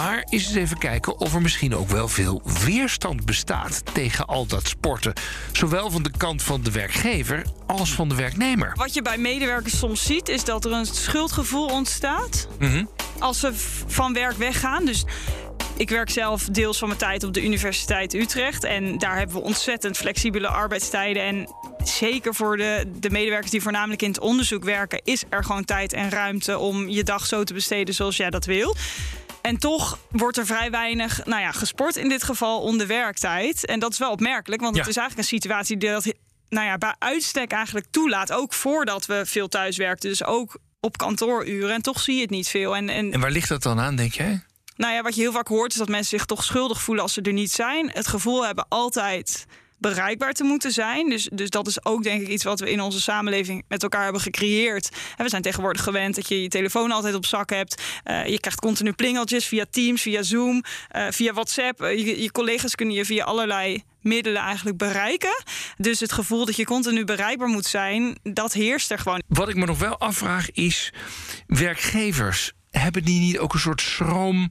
Maar 0.00 0.24
eens 0.28 0.46
eens 0.46 0.54
even 0.54 0.78
kijken 0.78 1.18
of 1.18 1.34
er 1.34 1.42
misschien 1.42 1.74
ook 1.74 1.88
wel 1.88 2.08
veel 2.08 2.42
weerstand 2.64 3.24
bestaat 3.24 3.82
tegen 3.92 4.26
al 4.26 4.46
dat 4.46 4.68
sporten. 4.68 5.12
Zowel 5.52 5.90
van 5.90 6.02
de 6.02 6.10
kant 6.16 6.42
van 6.42 6.62
de 6.62 6.70
werkgever 6.70 7.42
als 7.66 7.92
van 7.92 8.08
de 8.08 8.14
werknemer. 8.14 8.72
Wat 8.74 8.94
je 8.94 9.02
bij 9.02 9.18
medewerkers 9.18 9.78
soms 9.78 10.04
ziet, 10.04 10.28
is 10.28 10.44
dat 10.44 10.64
er 10.64 10.72
een 10.72 10.86
schuldgevoel 10.86 11.66
ontstaat 11.66 12.48
Mhm. 12.58 12.84
als 13.18 13.40
ze 13.40 13.50
van 13.86 14.12
werk 14.12 14.36
weggaan. 14.36 14.84
Dus 14.84 15.04
ik 15.76 15.90
werk 15.90 16.10
zelf 16.10 16.44
deels 16.44 16.78
van 16.78 16.88
mijn 16.88 17.00
tijd 17.00 17.24
op 17.24 17.32
de 17.34 17.44
Universiteit 17.44 18.14
Utrecht. 18.14 18.64
En 18.64 18.98
daar 18.98 19.16
hebben 19.16 19.36
we 19.36 19.42
ontzettend 19.42 19.96
flexibele 19.96 20.48
arbeidstijden. 20.48 21.22
En 21.22 21.48
zeker 21.84 22.34
voor 22.34 22.56
de, 22.56 22.90
de 23.00 23.10
medewerkers 23.10 23.50
die 23.50 23.62
voornamelijk 23.62 24.02
in 24.02 24.08
het 24.08 24.20
onderzoek 24.20 24.64
werken, 24.64 25.00
is 25.04 25.22
er 25.28 25.44
gewoon 25.44 25.64
tijd 25.64 25.92
en 25.92 26.10
ruimte 26.10 26.58
om 26.58 26.88
je 26.88 27.02
dag 27.02 27.26
zo 27.26 27.44
te 27.44 27.54
besteden 27.54 27.94
zoals 27.94 28.16
jij 28.16 28.30
dat 28.30 28.44
wil. 28.44 28.76
En 29.42 29.56
toch 29.58 29.98
wordt 30.10 30.36
er 30.36 30.46
vrij 30.46 30.70
weinig 30.70 31.24
nou 31.24 31.40
ja, 31.40 31.52
gesport 31.52 31.96
in 31.96 32.08
dit 32.08 32.22
geval 32.22 32.60
onder 32.60 32.86
werktijd. 32.86 33.66
En 33.66 33.80
dat 33.80 33.92
is 33.92 33.98
wel 33.98 34.10
opmerkelijk, 34.10 34.62
want 34.62 34.74
Ja. 34.74 34.80
het 34.80 34.90
is 34.90 34.96
eigenlijk 34.96 35.28
een 35.28 35.36
situatie 35.38 35.76
die 35.76 35.90
dat 35.90 36.12
nou 36.48 36.66
ja, 36.66 36.78
bij 36.78 36.94
uitstek 36.98 37.52
eigenlijk 37.52 37.86
toelaat. 37.90 38.32
Ook 38.32 38.52
voordat 38.54 39.06
we 39.06 39.22
veel 39.26 39.48
thuis 39.48 39.76
werkten, 39.76 40.08
dus 40.08 40.24
ook 40.24 40.56
op 40.80 40.96
kantooruren. 40.98 41.74
En 41.74 41.82
toch 41.82 42.00
zie 42.00 42.14
je 42.14 42.20
het 42.20 42.30
niet 42.30 42.48
veel. 42.48 42.76
En, 42.76 42.88
en 42.88 43.12
En 43.12 43.20
waar 43.20 43.30
ligt 43.30 43.48
dat 43.48 43.62
dan 43.62 43.80
aan, 43.80 43.96
denk 43.96 44.12
jij? 44.12 44.42
nou 44.76 44.94
ja, 44.94 45.02
wat 45.02 45.14
je 45.14 45.20
heel 45.20 45.32
vaak 45.32 45.48
hoort 45.48 45.72
is 45.72 45.78
dat 45.78 45.88
mensen 45.88 46.18
zich 46.18 46.26
toch 46.26 46.44
schuldig 46.44 46.82
voelen 46.82 47.02
als 47.02 47.12
ze 47.12 47.20
er 47.22 47.32
niet 47.32 47.50
zijn. 47.50 47.90
Het 47.90 48.06
gevoel 48.06 48.46
hebben 48.46 48.66
altijd 48.68 49.46
bereikbaar 49.80 50.32
te 50.32 50.44
moeten 50.44 50.72
zijn. 50.72 51.08
Dus, 51.08 51.28
dus 51.32 51.50
dat 51.50 51.66
is 51.66 51.84
ook 51.84 52.02
denk 52.02 52.20
ik 52.20 52.28
iets 52.28 52.44
wat 52.44 52.60
we 52.60 52.70
in 52.70 52.80
onze 52.80 53.00
samenleving 53.00 53.64
met 53.68 53.82
elkaar 53.82 54.02
hebben 54.02 54.20
gecreëerd. 54.20 54.88
En 55.16 55.24
we 55.24 55.30
zijn 55.30 55.42
tegenwoordig 55.42 55.82
gewend 55.82 56.14
dat 56.14 56.28
je 56.28 56.42
je 56.42 56.48
telefoon 56.48 56.90
altijd 56.90 57.14
op 57.14 57.26
zak 57.26 57.50
hebt. 57.50 57.82
Eh, 58.02 58.26
je 58.26 58.40
krijgt 58.40 58.60
continu 58.60 58.92
plingeltjes 58.92 59.46
via 59.46 59.64
Teams, 59.70 60.02
via 60.02 60.22
Zoom, 60.22 60.62
eh, 60.88 61.06
via 61.10 61.32
WhatsApp. 61.32 61.82
Eh, 61.82 61.98
je, 61.98 62.22
je 62.22 62.32
collega's 62.32 62.74
kunnen 62.74 62.94
je 62.94 63.04
via 63.04 63.24
allerlei 63.24 63.82
middelen 64.00 64.42
eigenlijk 64.42 64.76
bereiken. 64.76 65.42
Dus 65.76 66.00
het 66.00 66.12
gevoel 66.12 66.44
dat 66.44 66.56
je 66.56 66.64
continu 66.64 67.04
bereikbaar 67.04 67.48
moet 67.48 67.66
zijn, 67.66 68.18
dat 68.22 68.52
heerst 68.52 68.90
er 68.90 68.98
gewoon. 68.98 69.22
Wat 69.28 69.48
ik 69.48 69.56
me 69.56 69.66
nog 69.66 69.78
wel 69.78 69.98
afvraag 69.98 70.50
is: 70.50 70.92
werkgevers, 71.46 72.52
hebben 72.70 73.04
die 73.04 73.20
niet 73.20 73.38
ook 73.38 73.54
een 73.54 73.60
soort 73.60 73.80
schroom 73.80 74.48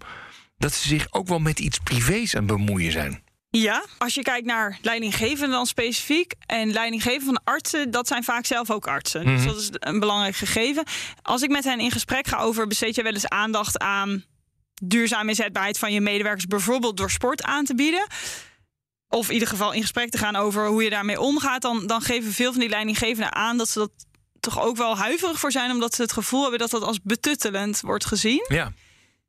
dat 0.57 0.74
ze 0.74 0.88
zich 0.88 1.07
ook 1.09 1.27
wel 1.27 1.39
met 1.39 1.59
iets 1.59 1.77
privés 1.77 2.36
aan 2.36 2.45
bemoeien 2.45 2.91
zijn? 2.91 3.24
Ja, 3.51 3.86
als 3.98 4.13
je 4.13 4.22
kijkt 4.22 4.46
naar 4.46 4.79
leidinggevenden 4.82 5.50
dan 5.50 5.65
specifiek. 5.65 6.34
En 6.46 6.72
leidinggevenden 6.72 7.25
van 7.25 7.53
artsen, 7.53 7.91
dat 7.91 8.08
zijn 8.08 8.24
vaak 8.24 8.46
zelf 8.46 8.72
ook 8.72 8.88
artsen. 8.88 9.25
Dus 9.25 9.46
dat 9.46 9.58
is 9.58 9.70
een 9.72 10.00
belangrijk 10.00 10.36
gegeven. 10.36 10.84
Als 11.22 11.41
ik 11.41 11.50
met 11.50 11.63
hen 11.63 11.79
in 11.79 11.91
gesprek 11.91 12.27
ga 12.27 12.38
over, 12.38 12.68
besteed 12.68 12.96
je 12.96 13.03
wel 13.03 13.13
eens 13.13 13.27
aandacht 13.27 13.79
aan 13.79 14.24
duurzame 14.82 15.29
inzetbaarheid 15.29 15.77
van 15.77 15.94
je 15.94 16.01
medewerkers, 16.01 16.46
bijvoorbeeld 16.46 16.98
door 16.98 17.12
sport 17.12 17.44
aan 17.44 17.65
te 17.65 17.75
bieden. 17.75 18.08
Of 19.08 19.27
in 19.27 19.34
ieder 19.34 19.48
geval 19.48 19.72
in 19.74 19.82
gesprek 19.82 20.10
te 20.10 20.18
gaan 20.18 20.36
over 20.36 20.68
hoe 20.68 20.84
je 20.84 20.89
daarmee 20.89 21.20
omgaat. 21.20 21.62
Dan, 21.62 21.88
dan 21.88 22.01
geven 22.01 22.32
veel 22.32 22.51
van 22.51 22.60
die 22.60 22.70
leidinggevenden 22.70 23.34
aan 23.34 23.58
dat 23.58 23.70
ze 23.70 23.79
dat 23.79 23.91
toch 24.39 24.62
ook 24.62 24.77
wel 24.77 24.98
huiverig 24.98 25.39
voor 25.39 25.51
zijn. 25.51 25.72
Omdat 25.72 25.96
ze 25.96 26.01
het 26.01 26.12
gevoel 26.12 26.41
hebben 26.41 26.60
dat 26.60 26.70
dat 26.70 26.84
als 26.84 27.01
betuttelend 27.01 27.82
wordt 27.82 28.06
gezien 28.06 28.46
Ja. 28.48 28.72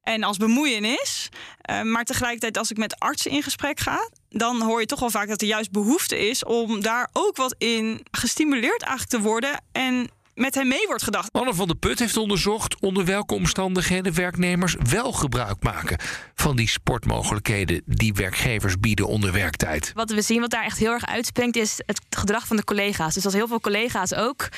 En 0.03 0.23
als 0.23 0.37
bemoeienis. 0.37 1.29
Uh, 1.71 1.83
maar 1.83 2.05
tegelijkertijd, 2.05 2.59
als 2.59 2.71
ik 2.71 2.77
met 2.77 2.99
artsen 2.99 3.31
in 3.31 3.43
gesprek 3.43 3.81
ga, 3.81 4.09
dan 4.29 4.63
hoor 4.63 4.81
je 4.81 4.87
toch 4.87 5.01
wel 5.01 5.11
vaak 5.11 5.29
dat 5.29 5.41
er 5.41 5.47
juist 5.47 5.71
behoefte 5.71 6.29
is 6.29 6.45
om 6.45 6.83
daar 6.83 7.09
ook 7.13 7.37
wat 7.37 7.55
in 7.59 8.07
gestimuleerd 8.11 8.83
eigenlijk 8.83 9.11
te 9.11 9.29
worden. 9.29 9.63
En 9.73 10.11
met 10.41 10.55
hen 10.55 10.69
mee 10.69 10.87
wordt 10.87 11.03
gedacht. 11.03 11.33
Anne 11.33 11.55
van 11.55 11.67
der 11.67 11.77
Put 11.77 11.99
heeft 11.99 12.17
onderzocht 12.17 12.81
onder 12.81 13.05
welke 13.05 13.35
omstandigheden 13.35 14.15
werknemers 14.15 14.77
wel 14.91 15.13
gebruik 15.13 15.63
maken 15.63 15.99
van 16.35 16.57
die 16.57 16.69
sportmogelijkheden 16.69 17.83
die 17.87 18.13
werkgevers 18.13 18.81
bieden 18.81 19.07
onder 19.07 19.33
werktijd. 19.33 19.93
Wat 19.95 20.11
we 20.11 20.23
zien 20.23 20.41
wat 20.41 20.51
daar 20.51 20.65
echt 20.65 20.79
heel 20.79 20.93
erg 20.93 21.07
uitspringt 21.07 21.57
is 21.57 21.83
het 21.87 22.01
gedrag 22.11 22.47
van 22.47 22.57
de 22.57 22.65
collega's. 22.65 23.15
Dus 23.15 23.25
als 23.25 23.35
heel 23.35 23.49
veel 23.49 23.61
collega's 23.61 24.15
ook 24.15 24.49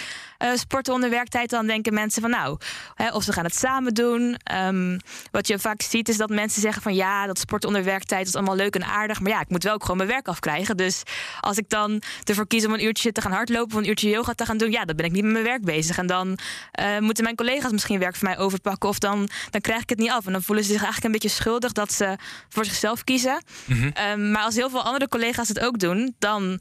uh, 0.43 0.51
sporten 0.55 0.95
onder 0.95 1.11
werktijd, 1.11 1.51
dan 1.51 1.67
denken 1.67 1.95
mensen 1.95 2.23
van 2.23 2.31
nou, 2.31 2.59
hè, 2.95 3.11
of 3.11 3.23
ze 3.23 3.33
gaan 3.33 3.45
het 3.45 3.55
samen 3.55 3.95
doen. 3.95 4.37
Um, 4.55 4.99
wat 5.31 5.47
je 5.47 5.59
vaak 5.59 5.83
ziet 5.83 6.09
is 6.09 6.17
dat 6.17 6.29
mensen 6.29 6.61
zeggen 6.61 6.83
van 6.83 6.95
ja, 6.95 7.27
dat 7.27 7.39
sporten 7.39 7.69
onder 7.69 7.85
werktijd 7.85 8.27
is 8.27 8.35
allemaal 8.35 8.57
leuk 8.57 8.75
en 8.75 8.85
aardig, 8.85 9.21
maar 9.21 9.31
ja, 9.31 9.41
ik 9.41 9.49
moet 9.49 9.63
wel 9.63 9.75
ook 9.75 9.83
gewoon 9.83 9.97
mijn 9.97 10.09
werk 10.09 10.29
afkrijgen. 10.29 10.77
Dus 10.77 11.03
als 11.41 11.57
ik 11.57 11.69
dan 11.69 12.03
ervoor 12.25 12.47
kies 12.47 12.67
om 12.67 12.73
een 12.73 12.85
uurtje 12.85 13.13
te 13.13 13.21
gaan 13.21 13.33
hardlopen 13.33 13.77
of 13.77 13.83
een 13.83 13.89
uurtje 13.89 14.09
yoga 14.09 14.33
te 14.33 14.47
gaan 14.47 14.57
doen, 14.57 14.71
ja, 14.71 14.85
dan 14.85 14.97
ben 14.97 15.05
ik 15.05 15.13
niet 15.13 15.23
met 15.23 15.33
mijn 15.33 15.45
werk 15.45 15.65
bezig. 15.65 15.99
En 15.99 16.07
dan 16.07 16.39
uh, 16.81 16.99
moeten 16.99 17.25
mijn 17.25 17.37
collega's 17.37 17.73
misschien 17.73 17.99
werk 17.99 18.17
voor 18.17 18.29
mij 18.29 18.39
overpakken 18.39 18.89
of 18.89 18.99
dan, 18.99 19.29
dan 19.51 19.61
krijg 19.61 19.83
ik 19.83 19.89
het 19.89 19.99
niet 19.99 20.11
af. 20.11 20.27
En 20.27 20.33
dan 20.33 20.43
voelen 20.43 20.65
ze 20.65 20.73
zich 20.73 20.83
eigenlijk 20.83 21.15
een 21.15 21.21
beetje 21.21 21.37
schuldig 21.37 21.73
dat 21.73 21.93
ze 21.93 22.17
voor 22.49 22.65
zichzelf 22.65 23.05
kiezen. 23.05 23.43
Mm 23.65 23.81
-hmm. 23.81 23.93
um, 24.11 24.31
maar 24.31 24.43
als 24.43 24.55
heel 24.55 24.71
veel 24.71 24.83
andere 24.83 25.09
collega's 25.09 25.49
het 25.49 25.61
ook 25.61 25.79
doen, 25.79 26.15
dan 26.19 26.61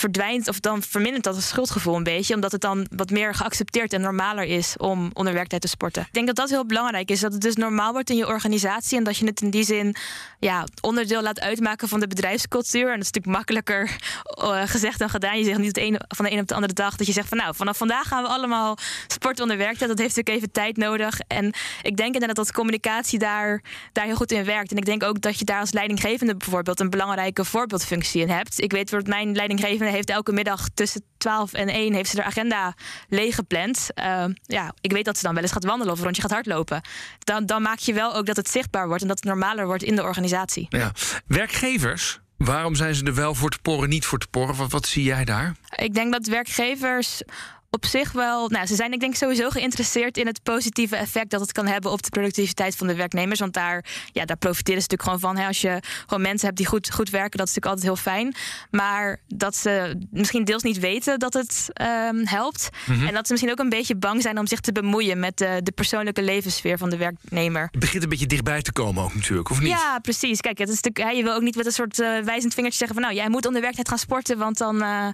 verdwijnt 0.00 0.48
of 0.48 0.60
dan 0.60 0.82
vermindert 0.82 1.24
dat 1.24 1.34
het 1.34 1.44
schuldgevoel 1.44 1.96
een 1.96 2.02
beetje, 2.02 2.34
omdat 2.34 2.52
het 2.52 2.60
dan 2.60 2.86
wat 2.90 3.10
meer 3.10 3.34
geaccepteerd 3.34 3.92
en 3.92 4.00
normaler 4.00 4.44
is 4.44 4.76
om 4.76 5.10
onder 5.12 5.32
werktijd 5.32 5.62
te 5.62 5.68
sporten. 5.68 6.02
Ik 6.02 6.12
denk 6.12 6.26
dat 6.26 6.36
dat 6.36 6.50
heel 6.50 6.66
belangrijk 6.66 7.10
is, 7.10 7.20
dat 7.20 7.32
het 7.32 7.40
dus 7.40 7.54
normaal 7.54 7.92
wordt 7.92 8.10
in 8.10 8.16
je 8.16 8.26
organisatie 8.26 8.98
en 8.98 9.04
dat 9.04 9.16
je 9.16 9.26
het 9.26 9.40
in 9.40 9.50
die 9.50 9.64
zin 9.64 9.96
ja, 10.38 10.66
onderdeel 10.80 11.22
laat 11.22 11.40
uitmaken 11.40 11.88
van 11.88 12.00
de 12.00 12.06
bedrijfscultuur. 12.06 12.86
En 12.86 12.98
dat 12.98 13.06
is 13.06 13.12
natuurlijk 13.12 13.36
makkelijker 13.36 13.96
uh, 14.42 14.62
gezegd 14.64 14.98
dan 14.98 15.10
gedaan. 15.10 15.38
Je 15.38 15.44
zegt 15.44 15.58
niet 15.58 15.66
het 15.66 15.76
ene, 15.76 16.00
van 16.08 16.24
de 16.24 16.32
een 16.32 16.40
op 16.40 16.48
de 16.48 16.54
andere 16.54 16.72
dag 16.72 16.96
dat 16.96 17.06
je 17.06 17.12
zegt 17.12 17.28
van 17.28 17.38
nou, 17.38 17.54
vanaf 17.54 17.76
vandaag 17.76 18.08
gaan 18.08 18.22
we 18.22 18.28
allemaal 18.28 18.76
sporten 19.06 19.42
onder 19.42 19.58
werktijd. 19.58 19.90
Dat 19.90 19.98
heeft 19.98 20.16
natuurlijk 20.16 20.36
even 20.36 20.52
tijd 20.52 20.76
nodig. 20.76 21.20
En 21.26 21.52
ik 21.82 21.96
denk 21.96 22.12
inderdaad 22.12 22.36
dat 22.36 22.52
communicatie 22.52 23.18
daar, 23.18 23.62
daar 23.92 24.04
heel 24.04 24.16
goed 24.16 24.32
in 24.32 24.44
werkt. 24.44 24.70
En 24.70 24.76
ik 24.76 24.84
denk 24.84 25.02
ook 25.02 25.20
dat 25.20 25.38
je 25.38 25.44
daar 25.44 25.60
als 25.60 25.72
leidinggevende 25.72 26.36
bijvoorbeeld 26.36 26.80
een 26.80 26.90
belangrijke 26.90 27.44
voorbeeldfunctie 27.44 28.20
in 28.20 28.30
hebt. 28.30 28.60
Ik 28.60 28.72
weet 28.72 28.90
wat 28.90 29.06
mijn 29.06 29.32
leidinggevende 29.32 29.87
heeft 29.90 30.10
elke 30.10 30.32
middag 30.32 30.68
tussen 30.74 31.02
12 31.18 31.52
en 31.52 31.68
1 31.68 31.94
heeft 31.94 32.10
ze 32.10 32.16
haar 32.16 32.26
agenda 32.26 32.74
leeggepland. 33.08 33.88
Uh, 33.94 34.24
ja, 34.42 34.74
ik 34.80 34.92
weet 34.92 35.04
dat 35.04 35.16
ze 35.16 35.22
dan 35.22 35.34
wel 35.34 35.42
eens 35.42 35.52
gaat 35.52 35.64
wandelen 35.64 35.92
of 35.92 35.98
een 35.98 36.04
rondje 36.04 36.22
gaat 36.22 36.30
hardlopen. 36.30 36.80
Dan, 37.18 37.46
dan 37.46 37.62
maak 37.62 37.78
je 37.78 37.92
wel 37.92 38.14
ook 38.14 38.26
dat 38.26 38.36
het 38.36 38.50
zichtbaar 38.50 38.86
wordt 38.86 39.02
en 39.02 39.08
dat 39.08 39.16
het 39.16 39.26
normaler 39.26 39.66
wordt 39.66 39.82
in 39.82 39.96
de 39.96 40.02
organisatie. 40.02 40.66
Ja. 40.68 40.92
Werkgevers, 41.26 42.20
waarom 42.36 42.74
zijn 42.74 42.94
ze 42.94 43.04
er 43.04 43.14
wel 43.14 43.34
voor 43.34 43.50
te 43.50 43.58
porren, 43.62 43.88
niet 43.88 44.06
voor 44.06 44.18
te 44.18 44.28
porren? 44.28 44.54
Wat, 44.54 44.72
wat 44.72 44.86
zie 44.86 45.02
jij 45.02 45.24
daar? 45.24 45.56
Ik 45.76 45.94
denk 45.94 46.12
dat 46.12 46.26
werkgevers 46.26 47.22
op 47.70 47.86
zich 47.86 48.12
wel. 48.12 48.48
Nou, 48.48 48.66
ze 48.66 48.74
zijn, 48.74 48.92
ik 48.92 49.00
denk, 49.00 49.14
sowieso 49.14 49.50
geïnteresseerd 49.50 50.16
in 50.16 50.26
het 50.26 50.42
positieve 50.42 50.96
effect 50.96 51.30
dat 51.30 51.40
het 51.40 51.52
kan 51.52 51.66
hebben 51.66 51.90
op 51.90 52.02
de 52.02 52.08
productiviteit 52.08 52.76
van 52.76 52.86
de 52.86 52.94
werknemers. 52.94 53.40
Want 53.40 53.52
daar, 53.52 53.84
ja, 54.12 54.24
daar 54.24 54.36
profiteren 54.36 54.82
ze 54.82 54.88
natuurlijk 54.88 55.02
gewoon 55.02 55.34
van. 55.34 55.42
Hè. 55.42 55.46
Als 55.46 55.60
je 55.60 55.82
gewoon 56.06 56.22
mensen 56.22 56.46
hebt 56.46 56.58
die 56.58 56.66
goed, 56.66 56.92
goed 56.92 57.10
werken, 57.10 57.38
dat 57.38 57.48
is 57.48 57.54
natuurlijk 57.54 57.84
altijd 57.84 57.86
heel 57.86 58.12
fijn. 58.12 58.34
Maar 58.70 59.20
dat 59.26 59.56
ze 59.56 59.98
misschien 60.10 60.44
deels 60.44 60.62
niet 60.62 60.78
weten 60.78 61.18
dat 61.18 61.34
het 61.34 61.68
um, 62.10 62.26
helpt. 62.26 62.68
Mm 62.86 62.94
-hmm. 62.94 63.06
En 63.06 63.14
dat 63.14 63.26
ze 63.26 63.32
misschien 63.32 63.52
ook 63.52 63.58
een 63.58 63.68
beetje 63.68 63.96
bang 63.96 64.22
zijn 64.22 64.38
om 64.38 64.46
zich 64.46 64.60
te 64.60 64.72
bemoeien 64.72 65.18
met 65.18 65.38
de, 65.38 65.60
de 65.62 65.72
persoonlijke 65.72 66.22
levenssfeer 66.22 66.78
van 66.78 66.90
de 66.90 66.96
werknemer. 66.96 67.68
Het 67.70 67.80
begint 67.80 68.02
een 68.02 68.08
beetje 68.08 68.26
dichtbij 68.26 68.62
te 68.62 68.72
komen 68.72 69.04
ook 69.04 69.14
natuurlijk, 69.14 69.50
of 69.50 69.60
niet? 69.60 69.68
Ja, 69.68 69.98
precies. 69.98 70.40
Kijk, 70.40 70.58
het 70.58 70.68
is 70.68 70.80
natuurlijk, 70.80 71.16
je 71.16 71.22
wil 71.22 71.34
ook 71.34 71.42
niet 71.42 71.56
met 71.56 71.66
een 71.66 71.72
soort 71.72 71.98
uh, 71.98 72.18
wijzend 72.18 72.54
vingertje 72.54 72.78
zeggen 72.78 72.96
van 72.96 73.04
nou, 73.04 73.14
jij 73.16 73.28
moet 73.28 73.46
onder 73.46 73.62
werktijd 73.62 73.88
gaan 73.88 73.98
sporten, 73.98 74.38
want 74.38 74.58
dan, 74.58 74.82
uh, 74.82 75.06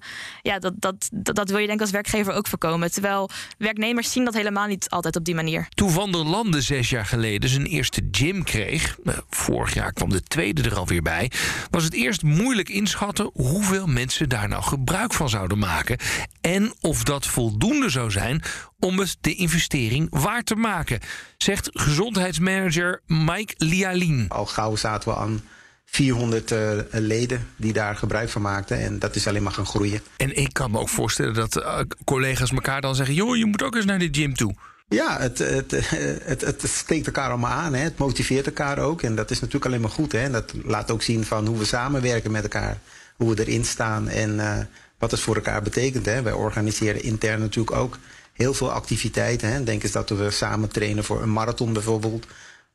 ja, 0.42 0.58
dat, 0.58 0.72
dat, 0.76 1.08
dat, 1.12 1.34
dat 1.34 1.50
wil 1.50 1.58
je 1.58 1.66
denk 1.66 1.78
ik 1.78 1.84
als 1.84 1.90
werkgever 1.90 2.32
ook 2.32 2.43
voorkomen. 2.48 2.92
Terwijl 2.92 3.30
werknemers 3.58 4.12
zien 4.12 4.24
dat 4.24 4.34
helemaal 4.34 4.66
niet 4.66 4.90
altijd 4.90 5.16
op 5.16 5.24
die 5.24 5.34
manier. 5.34 5.66
Toen 5.68 5.90
Van 5.90 6.12
der 6.12 6.24
Landen 6.24 6.62
zes 6.62 6.90
jaar 6.90 7.06
geleden 7.06 7.50
zijn 7.50 7.66
eerste 7.66 8.08
gym 8.10 8.44
kreeg, 8.44 8.96
vorig 9.28 9.74
jaar 9.74 9.92
kwam 9.92 10.10
de 10.10 10.22
tweede 10.22 10.62
er 10.62 10.76
alweer 10.76 11.02
bij, 11.02 11.30
was 11.70 11.84
het 11.84 11.94
eerst 11.94 12.22
moeilijk 12.22 12.68
inschatten 12.68 13.30
hoeveel 13.32 13.86
mensen 13.86 14.28
daar 14.28 14.48
nou 14.48 14.62
gebruik 14.62 15.12
van 15.12 15.28
zouden 15.28 15.58
maken. 15.58 15.98
En 16.40 16.74
of 16.80 17.02
dat 17.02 17.26
voldoende 17.26 17.88
zou 17.88 18.10
zijn 18.10 18.42
om 18.78 18.98
het 18.98 19.16
de 19.20 19.34
investering 19.34 20.06
waard 20.10 20.46
te 20.46 20.54
maken, 20.54 21.00
zegt 21.38 21.70
gezondheidsmanager 21.72 23.00
Mike 23.06 23.54
Lialin. 23.56 24.26
Al 24.28 24.46
gauw 24.46 24.76
zaten 24.76 25.08
we 25.08 25.16
aan 25.16 25.42
400 25.84 26.50
uh, 26.50 26.78
leden 26.90 27.48
die 27.56 27.72
daar 27.72 27.96
gebruik 27.96 28.28
van 28.28 28.42
maakten. 28.42 28.78
En 28.78 28.98
dat 28.98 29.14
is 29.16 29.26
alleen 29.26 29.42
maar 29.42 29.52
gaan 29.52 29.66
groeien. 29.66 30.00
En 30.16 30.36
ik 30.36 30.52
kan 30.52 30.70
me 30.70 30.78
ook 30.78 30.88
voorstellen 30.88 31.34
dat 31.34 31.56
uh, 31.56 31.80
collega's 32.04 32.50
elkaar 32.50 32.80
dan 32.80 32.94
zeggen... 32.94 33.14
joh, 33.14 33.36
je 33.36 33.46
moet 33.46 33.62
ook 33.62 33.74
eens 33.74 33.84
naar 33.84 33.98
de 33.98 34.08
gym 34.10 34.34
toe. 34.34 34.54
Ja, 34.88 35.18
het, 35.20 35.38
het, 35.38 35.70
het, 36.24 36.40
het, 36.40 36.62
steekt 36.66 37.06
elkaar 37.06 37.28
allemaal 37.28 37.50
aan. 37.50 37.74
Hè. 37.74 37.82
Het 37.82 37.98
motiveert 37.98 38.46
elkaar 38.46 38.78
ook. 38.78 39.02
En 39.02 39.14
dat 39.14 39.30
is 39.30 39.40
natuurlijk 39.40 39.66
alleen 39.66 39.80
maar 39.80 39.90
goed. 39.90 40.12
Hè. 40.12 40.18
En 40.18 40.32
dat 40.32 40.52
laat 40.64 40.90
ook 40.90 41.02
zien 41.02 41.24
van 41.24 41.46
hoe 41.46 41.58
we 41.58 41.64
samenwerken 41.64 42.30
met 42.30 42.42
elkaar. 42.42 42.78
hoe 43.16 43.34
we 43.34 43.44
erin 43.46 43.64
staan 43.64 44.08
en 44.08 44.68
wat 44.98 45.10
het 45.10 45.20
voor 45.20 45.34
elkaar 45.34 45.62
betekent. 45.62 46.06
Hè. 46.06 46.22
Wij 46.22 46.32
organiseren 46.32 47.02
intern 47.02 47.40
natuurlijk 47.40 47.76
ook 47.76 47.98
heel 48.32 48.54
veel 48.54 48.72
activiteiten. 48.72 49.52
Hè. 49.52 49.64
Denk 49.64 49.82
eens 49.82 49.92
dat 49.92 50.08
we 50.08 50.30
samen 50.30 50.68
trainen 50.68 51.04
voor 51.04 51.22
een 51.22 51.32
marathon 51.32 51.72
bijvoorbeeld. 51.72 52.26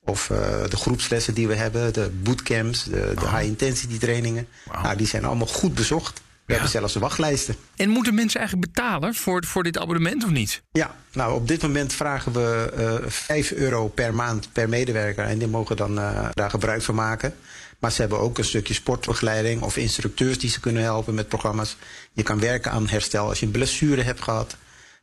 Of 0.10 0.30
uh, 0.30 0.38
de 0.70 0.78
groepslessen 0.78 1.34
die 1.34 1.48
we 1.48 1.56
hebben, 1.56 1.94
de 1.94 2.10
bootcamps, 2.24 2.84
de, 2.84 3.12
de 3.20 3.30
high-intensity 3.30 3.98
trainingen. 3.98 4.48
Nou, 4.82 4.98
die 4.98 5.08
zijn 5.08 5.26
allemaal 5.26 5.48
goed 5.48 5.74
bezocht. 5.74 6.22
We 6.46 6.56
hebben 6.56 6.72
zelfs 6.72 6.96
wachtlijsten. 6.96 7.56
En 7.76 7.90
moeten 7.90 8.14
mensen 8.14 8.40
eigenlijk 8.40 8.74
betalen 8.74 9.16
voor, 9.16 9.46
voor 9.46 9.64
dit 9.64 9.78
abonnement 9.78 10.24
of 10.24 10.30
niet? 10.30 10.62
Ja, 10.72 10.96
nou 11.12 11.34
op 11.34 11.48
dit 11.48 11.62
moment 11.62 11.94
vragen 11.94 12.32
we 12.32 12.74
uh, 12.78 12.96
eh, 12.96 13.04
5 13.08 13.52
euro 13.52 13.88
per 13.88 14.14
maand 14.14 14.50
per 14.52 14.70
medewerker. 14.70 15.26
En 15.26 15.38
die 15.38 15.48
mogen 15.48 15.76
dan 15.76 15.98
uh, 15.98 16.30
daar 16.34 16.50
gebruik 16.50 16.82
van 16.82 16.96
maken. 16.96 17.34
Maar 17.80 17.92
ze 17.92 18.02
hebben 18.02 18.20
ook 18.20 18.38
een 18.38 18.44
stukje 18.44 18.74
sportbegeleiding 18.74 19.62
of 19.62 19.78
instructeurs 19.78 20.38
die 20.38 20.50
ze 20.50 20.60
kunnen 20.60 20.84
helpen 20.84 21.14
met 21.14 21.28
programma's. 21.28 21.78
Je 22.14 22.24
kan 22.24 22.40
werken 22.40 22.72
aan 22.72 22.88
herstel 22.88 23.28
als 23.28 23.40
je 23.40 23.46
een 23.46 23.52
blessure 23.52 24.02
hebt 24.02 24.22
gehad. 24.22 24.56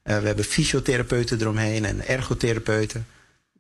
We 0.03 0.13
hebben 0.13 0.45
fysiotherapeuten 0.45 1.41
eromheen 1.41 1.85
en 1.85 2.07
ergotherapeuten. 2.07 3.07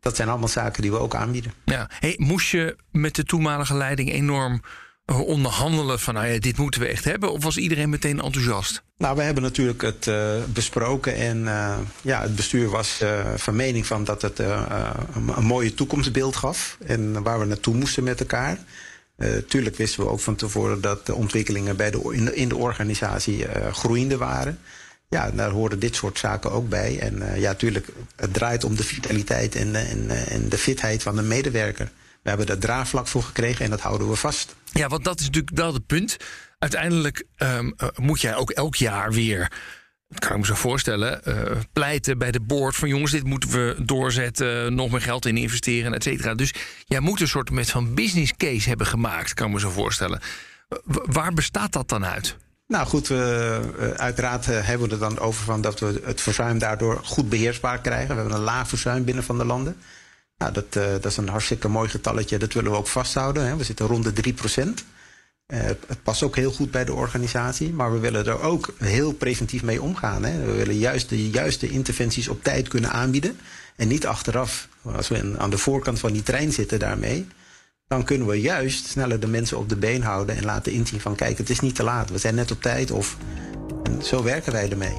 Dat 0.07 0.17
zijn 0.17 0.29
allemaal 0.29 0.49
zaken 0.49 0.83
die 0.83 0.91
we 0.91 0.99
ook 0.99 1.15
aanbieden. 1.15 1.53
Ja. 1.65 1.91
Hey, 1.99 2.15
moest 2.19 2.49
je 2.49 2.77
met 2.91 3.15
de 3.15 3.25
toenmalige 3.25 3.75
leiding 3.75 4.13
enorm 4.13 4.63
eh, 5.05 5.21
onderhandelen 5.21 6.01
van 6.01 6.15
nou 6.15 6.27
ja, 6.27 6.39
dit 6.39 6.57
moeten 6.57 6.81
we 6.81 6.87
echt 6.87 7.05
hebben? 7.05 7.33
Of 7.33 7.43
was 7.43 7.57
iedereen 7.57 7.89
meteen 7.89 8.21
enthousiast? 8.21 8.83
Nou, 8.99 9.17
we 9.17 9.23
hebben 9.23 9.43
natuurlijk 9.43 9.83
het 9.83 10.07
uh, 10.07 10.33
besproken 10.53 11.15
en 11.15 11.39
uh, 11.43 11.79
ja, 12.03 12.23
het 12.23 12.37
bestuur 12.37 12.69
was 12.69 13.01
uh, 13.03 13.35
van 13.37 13.57
mening 13.57 13.87
van 13.87 14.05
dat 14.05 14.23
het 14.23 14.39
een, 14.39 15.29
een, 15.37 15.45
mooie 15.45 15.75
toekomstbeeld 15.75 16.37
gaf 16.37 16.79
en 16.87 17.23
waar 17.23 17.39
we 17.39 17.45
naartoe 17.45 17.75
moesten 17.75 18.05
met 18.05 18.21
elkaar. 18.21 18.59
tuurlijk 19.49 19.77
wisten 19.77 20.05
we 20.05 20.11
ook 20.11 20.21
van 20.21 20.37
tevoren 20.37 20.81
dat 20.81 21.07
de 21.07 21.15
ontwikkelingen 21.15 21.77
bij 21.77 21.91
de, 21.91 22.09
in, 22.13 22.25
de, 22.25 22.35
in 22.35 22.49
de 22.49 22.57
organisatie 22.57 23.47
groeiende 23.73 24.17
waren. 24.17 24.59
Ja, 25.09 25.31
daar 25.31 25.51
horen 25.51 25.79
dit 25.79 25.97
soort 25.97 26.19
zaken 26.19 26.53
ook 26.53 26.69
bij. 26.69 26.99
En 26.99 27.41
ja, 27.41 27.55
tuurlijk, 27.55 27.89
het 28.17 28.33
draait 28.33 28.65
om 28.65 28.77
de 28.77 28.85
vitaliteit 28.85 29.55
en, 29.55 29.75
en, 29.75 30.27
en 30.29 30.49
de 30.49 30.59
fitheid 30.59 31.03
van 31.03 31.17
de 31.17 31.23
medewerker. 31.23 31.91
We 32.23 32.29
hebben 32.29 32.47
daar 32.47 32.59
draagvlak 32.59 33.07
voor 33.07 33.23
gekregen 33.23 33.65
en 33.65 33.71
dat 33.71 33.81
houden 33.81 34.09
we 34.09 34.17
vast. 34.17 34.55
Ja, 34.73 34.89
want 34.89 35.05
dat 35.05 35.21
is 35.21 35.27
natuurlijk 35.27 35.57
wel 35.57 35.73
het 35.73 35.87
punt. 35.87 36.17
Uiteindelijk 36.59 37.25
um, 37.37 37.75
moet 37.97 38.21
jij 38.21 38.35
ook 38.35 38.51
elk 38.51 38.75
jaar 38.75 39.13
weer 39.13 39.51
dat 40.09 40.19
kan 40.19 40.31
ik 40.31 40.39
me 40.39 40.47
zo 40.47 40.55
voorstellen, 40.55 41.23
pleiten 41.73 42.19
bij 42.19 42.31
de 42.31 42.41
board 42.41 42.77
van 42.77 42.89
jongens, 42.89 43.11
dit 43.11 43.25
moeten 43.25 43.51
we 43.51 43.77
doorzetten, 43.85 44.75
nog 44.75 44.91
meer 44.91 45.01
geld 45.01 45.27
in 45.27 45.37
investeren, 45.37 45.95
et 45.95 46.03
cetera. 46.03 46.35
Dus 46.35 46.55
jij 46.85 47.01
moet 47.01 47.21
een 47.21 47.29
soort 47.29 47.51
met 47.51 47.71
van 47.71 47.95
business 47.95 48.33
case 48.37 48.69
hebben 48.69 48.87
gemaakt, 48.87 49.35
kan 49.35 49.47
ik 49.47 49.53
me 49.53 49.61
zo 49.61 49.71
voorstellen. 49.71 50.21
waar 50.85 51.33
bestaat 51.33 51.73
dat 51.73 51.89
dan 51.89 52.05
uit? 52.05 52.37
Nou 52.67 52.87
goed, 52.87 53.11
uh, 53.11 53.59
uiteraard 53.97 54.47
hebben 54.47 54.89
we 54.89 54.95
het 54.95 55.01
dan 55.01 55.19
over 55.19 55.45
van 55.45 55.61
dat 55.61 55.81
we 55.81 56.01
het 56.05 56.21
verzuim 56.21 56.59
daardoor 56.59 57.01
goed 57.05 57.29
beheersbaar 57.29 57.81
krijgen. 57.81 58.09
We 58.09 58.21
hebben 58.21 58.39
een 58.39 58.45
laag 58.45 58.69
verzuim 58.69 59.05
binnen 59.05 59.25
van 59.25 59.39
de 59.39 59.45
landen. 59.45 59.77
Nou, 60.39 60.53
dat, 60.53 60.77
uh, 60.77 60.85
dat 60.85 61.05
is 61.05 61.17
een 61.17 61.29
hartstikke 61.29 61.69
mooi 61.69 61.89
getalletje. 61.89 62.39
Dat 62.39 62.53
willen 62.53 62.71
we 62.71 62.77
ook 62.77 62.87
vasthouden. 62.87 63.47
Hè. 63.47 63.57
We 63.57 63.65
zitten 63.65 63.87
rond 63.87 64.05
de 64.05 64.13
3 64.13 64.33
procent. 64.33 64.85
Uh, 65.47 65.61
het 65.65 66.03
past 66.03 66.23
ook 66.23 66.37
heel 66.37 66.53
goed 66.53 66.71
bij 66.71 66.85
de 66.85 66.95
organisatie. 66.95 67.73
Maar 67.73 67.93
we 67.93 67.99
willen 67.99 68.27
er 68.27 68.41
ook 68.41 68.75
heel 68.79 69.13
preventief 69.13 69.63
mee 69.63 69.83
omgaan. 69.83 70.25
Hè. 70.25 70.45
We 70.45 70.53
willen 70.53 70.79
juist 70.79 71.09
de 71.09 71.31
juiste 71.31 71.69
interventies 71.69 72.29
op 72.29 72.43
tijd 72.43 72.69
kunnen 72.69 72.91
aanbieden. 72.91 73.39
En 73.77 73.89
niet 73.89 74.07
achteraf, 74.07 74.69
als 74.83 75.09
we 75.09 75.35
aan 75.39 75.51
de 75.51 75.59
voorkant 75.59 75.99
van 75.99 76.13
die 76.13 76.23
trein 76.23 76.53
zitten 76.53 76.79
daarmee. 76.79 77.27
Dan 77.89 78.05
kunnen 78.05 78.27
we 78.27 78.41
juist 78.41 78.87
sneller 78.87 79.21
de 79.21 79.27
mensen 79.27 79.59
op 79.59 79.69
de 79.69 79.77
been 79.77 80.03
houden. 80.03 80.37
En 80.37 80.45
laten 80.45 80.73
inzien 80.73 81.01
van 81.01 81.15
kijk, 81.15 81.39
het 81.39 81.51
is 81.51 81.61
niet 81.61 81.75
te 81.75 81.83
laat. 81.83 82.11
We 82.11 82.19
zijn 82.19 82.35
net 82.35 82.51
op 82.51 82.63
tijd. 82.63 82.91
Of, 82.91 83.17
zo 84.03 84.23
werken 84.23 84.53
wij 84.53 84.71
ermee. 84.71 84.97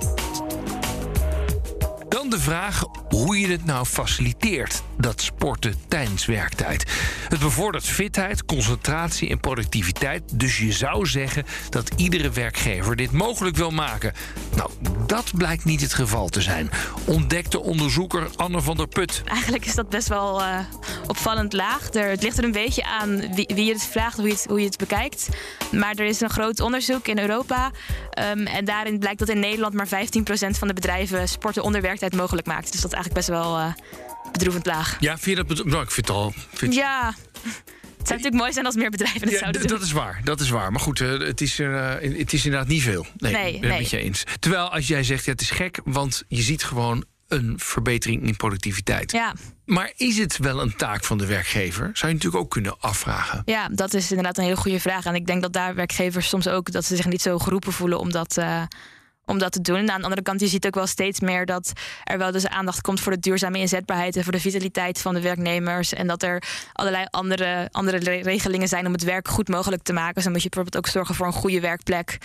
De 2.29 2.39
vraag 2.39 2.83
hoe 3.09 3.39
je 3.39 3.47
het 3.47 3.65
nou 3.65 3.85
faciliteert, 3.85 4.81
dat 4.97 5.21
sporten 5.21 5.75
tijdens 5.87 6.25
werktijd. 6.25 6.91
Het 7.29 7.39
bevordert 7.39 7.85
fitheid, 7.85 8.45
concentratie 8.45 9.29
en 9.29 9.39
productiviteit. 9.39 10.39
Dus 10.39 10.57
je 10.57 10.71
zou 10.71 11.05
zeggen 11.05 11.45
dat 11.69 11.91
iedere 11.95 12.29
werkgever 12.29 12.95
dit 12.95 13.11
mogelijk 13.11 13.55
wil 13.55 13.71
maken. 13.71 14.13
Nou, 14.55 14.69
dat 15.05 15.31
blijkt 15.35 15.65
niet 15.65 15.81
het 15.81 15.93
geval 15.93 16.29
te 16.29 16.41
zijn. 16.41 16.69
Ontdekte 17.05 17.59
onderzoeker 17.59 18.27
Anne 18.35 18.61
van 18.61 18.77
der 18.77 18.87
Put. 18.87 19.21
Eigenlijk 19.25 19.65
is 19.65 19.75
dat 19.75 19.89
best 19.89 20.07
wel 20.07 20.41
uh, 20.41 20.59
opvallend 21.07 21.53
laag. 21.53 21.93
Er, 21.93 22.09
het 22.09 22.23
ligt 22.23 22.37
er 22.37 22.43
een 22.43 22.51
beetje 22.51 22.85
aan 22.85 23.33
wie, 23.35 23.49
wie 23.55 23.65
je 23.65 23.73
het 23.73 23.83
vraagt, 23.83 24.17
hoe 24.17 24.27
je 24.27 24.33
het, 24.33 24.45
hoe 24.49 24.59
je 24.59 24.65
het 24.65 24.77
bekijkt. 24.77 25.29
Maar 25.71 25.95
er 25.95 26.05
is 26.05 26.21
een 26.21 26.29
groot 26.29 26.59
onderzoek 26.59 27.07
in 27.07 27.19
Europa. 27.19 27.71
Um, 28.31 28.45
en 28.47 28.65
daarin 28.65 28.99
blijkt 28.99 29.19
dat 29.19 29.29
in 29.29 29.39
Nederland 29.39 29.73
maar 29.73 29.87
15% 29.87 29.89
van 30.49 30.67
de 30.67 30.73
bedrijven 30.73 31.27
sporten 31.27 31.63
onder 31.63 31.81
werktijd 31.81 32.15
mogelijk 32.17 32.47
maakt. 32.47 32.71
Dus 32.71 32.81
dat 32.81 32.91
is 32.91 32.97
eigenlijk 32.97 33.27
best 33.27 33.39
wel 33.39 33.59
uh, 33.59 33.73
bedroevend 34.31 34.65
laag. 34.65 34.97
Ja, 34.99 35.17
vind 35.17 35.37
je 35.37 35.43
dat 35.43 35.65
nou, 35.65 35.83
ik 35.83 35.91
vind 35.91 36.07
het 36.07 36.15
al. 36.15 36.33
Vind... 36.53 36.73
Ja. 36.73 37.13
Het 38.07 38.07
zou 38.07 38.19
natuurlijk 38.19 38.35
mooi 38.35 38.53
zijn 38.53 38.65
als 38.65 38.75
meer 38.75 38.89
bedrijven 38.89 39.21
het 39.21 39.31
ja, 39.31 39.37
zouden 39.37 39.61
doen. 39.61 39.69
Dat 39.69 39.81
is 39.81 39.91
waar, 39.91 40.21
dat 40.23 40.39
is 40.39 40.49
waar. 40.49 40.71
Maar 40.71 40.81
goed, 40.81 40.99
uh, 40.99 41.19
het, 41.19 41.41
is, 41.41 41.59
uh, 41.59 41.93
het 41.99 42.33
is 42.33 42.45
inderdaad 42.45 42.69
niet 42.69 42.81
veel. 42.81 43.05
Nee, 43.17 43.33
nee, 43.33 43.59
ben 43.59 43.69
met 43.69 43.89
je 43.89 43.97
eens. 43.97 44.23
Terwijl 44.39 44.69
als 44.69 44.87
jij 44.87 45.03
zegt, 45.03 45.25
ja, 45.25 45.31
het 45.31 45.41
is 45.41 45.49
gek, 45.49 45.81
want 45.83 46.23
je 46.27 46.41
ziet 46.41 46.63
gewoon 46.63 47.05
een 47.27 47.53
verbetering 47.57 48.27
in 48.27 48.35
productiviteit. 48.35 49.11
Ja. 49.11 49.33
Maar 49.65 49.91
is 49.95 50.17
het 50.17 50.37
wel 50.37 50.61
een 50.61 50.75
taak 50.75 51.03
van 51.03 51.17
de 51.17 51.25
werkgever? 51.25 51.89
Zou 51.93 52.07
je 52.07 52.13
natuurlijk 52.13 52.43
ook 52.43 52.51
kunnen 52.51 52.79
afvragen. 52.79 53.41
Ja, 53.45 53.69
dat 53.71 53.93
is 53.93 54.09
inderdaad 54.09 54.37
een 54.37 54.43
hele 54.43 54.55
goede 54.55 54.79
vraag. 54.79 55.05
En 55.05 55.15
ik 55.15 55.25
denk 55.25 55.41
dat 55.41 55.53
daar 55.53 55.75
werkgevers 55.75 56.29
soms 56.29 56.47
ook 56.47 56.71
dat 56.71 56.85
ze 56.85 56.95
zich 56.95 57.05
niet 57.05 57.21
zo 57.21 57.39
geroepen 57.39 57.73
voelen 57.73 57.99
om 57.99 58.11
dat. 58.11 58.37
Uh, 58.37 58.61
om 59.27 59.37
dat 59.37 59.51
te 59.51 59.61
doen. 59.61 59.75
En 59.75 59.89
aan 59.89 59.97
de 59.97 60.03
andere 60.03 60.21
kant, 60.21 60.39
je 60.39 60.47
ziet 60.47 60.65
ook 60.65 60.75
wel 60.75 60.87
steeds 60.87 61.19
meer 61.19 61.45
dat 61.45 61.71
er 62.03 62.17
wel 62.17 62.31
dus 62.31 62.47
aandacht 62.47 62.81
komt 62.81 62.99
voor 62.99 63.11
de 63.11 63.19
duurzame 63.19 63.59
inzetbaarheid 63.59 64.15
en 64.15 64.23
voor 64.23 64.31
de 64.31 64.39
vitaliteit 64.39 65.01
van 65.01 65.13
de 65.13 65.21
werknemers. 65.21 65.93
En 65.93 66.07
dat 66.07 66.23
er 66.23 66.43
allerlei 66.73 67.05
andere, 67.09 67.67
andere 67.71 68.21
regelingen 68.21 68.67
zijn 68.67 68.85
om 68.85 68.91
het 68.91 69.03
werk 69.03 69.27
goed 69.27 69.47
mogelijk 69.47 69.83
te 69.83 69.93
maken. 69.93 70.13
Dus 70.13 70.23
dan 70.23 70.31
moet 70.31 70.43
je 70.43 70.49
bijvoorbeeld 70.49 70.85
ook 70.85 70.91
zorgen 70.91 71.15
voor 71.15 71.25
een 71.25 71.33
goede 71.33 71.59
werkplek 71.59 72.17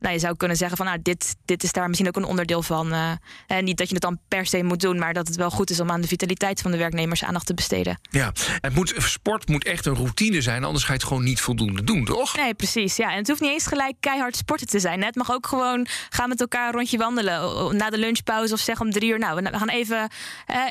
nou, 0.00 0.14
je 0.14 0.20
zou 0.20 0.36
kunnen 0.36 0.56
zeggen 0.56 0.76
van 0.76 0.86
nou, 0.86 0.98
dit, 1.02 1.36
dit 1.44 1.62
is 1.62 1.72
daar 1.72 1.86
misschien 1.88 2.08
ook 2.08 2.16
een 2.16 2.24
onderdeel 2.24 2.62
van. 2.62 2.92
Uh, 2.92 3.10
en 3.46 3.64
niet 3.64 3.76
dat 3.76 3.86
je 3.88 3.94
het 3.94 4.02
dan 4.02 4.18
per 4.28 4.46
se 4.46 4.62
moet 4.62 4.80
doen, 4.80 4.98
maar 4.98 5.14
dat 5.14 5.26
het 5.26 5.36
wel 5.36 5.50
goed 5.50 5.70
is 5.70 5.80
om 5.80 5.90
aan 5.90 6.00
de 6.00 6.08
vitaliteit 6.08 6.60
van 6.60 6.70
de 6.70 6.76
werknemers 6.76 7.24
aandacht 7.24 7.46
te 7.46 7.54
besteden. 7.54 8.00
Ja, 8.10 8.32
het 8.60 8.74
moet, 8.74 8.94
sport 8.96 9.48
moet 9.48 9.64
echt 9.64 9.86
een 9.86 9.94
routine 9.94 10.40
zijn, 10.40 10.64
anders 10.64 10.84
ga 10.84 10.92
je 10.92 10.98
het 10.98 11.08
gewoon 11.08 11.24
niet 11.24 11.40
voldoende 11.40 11.84
doen, 11.84 12.04
toch? 12.04 12.36
Nee, 12.36 12.54
precies. 12.54 12.96
Ja, 12.96 13.10
en 13.10 13.16
het 13.16 13.28
hoeft 13.28 13.40
niet 13.40 13.50
eens 13.50 13.66
gelijk 13.66 13.94
keihard 14.00 14.36
sporten 14.36 14.66
te 14.66 14.78
zijn. 14.78 15.02
Het 15.02 15.14
mag 15.14 15.32
ook 15.32 15.46
gewoon 15.46 15.86
gaan 16.10 16.28
met 16.28 16.40
elkaar 16.40 16.66
een 16.66 16.72
rondje 16.72 16.98
wandelen 16.98 17.76
na 17.76 17.90
de 17.90 17.98
lunchpauze 17.98 18.54
of 18.54 18.60
zeg 18.60 18.80
om 18.80 18.90
drie 18.90 19.10
uur. 19.10 19.18
Nou, 19.18 19.42
we 19.42 19.58
gaan 19.58 19.68
even, 19.68 20.10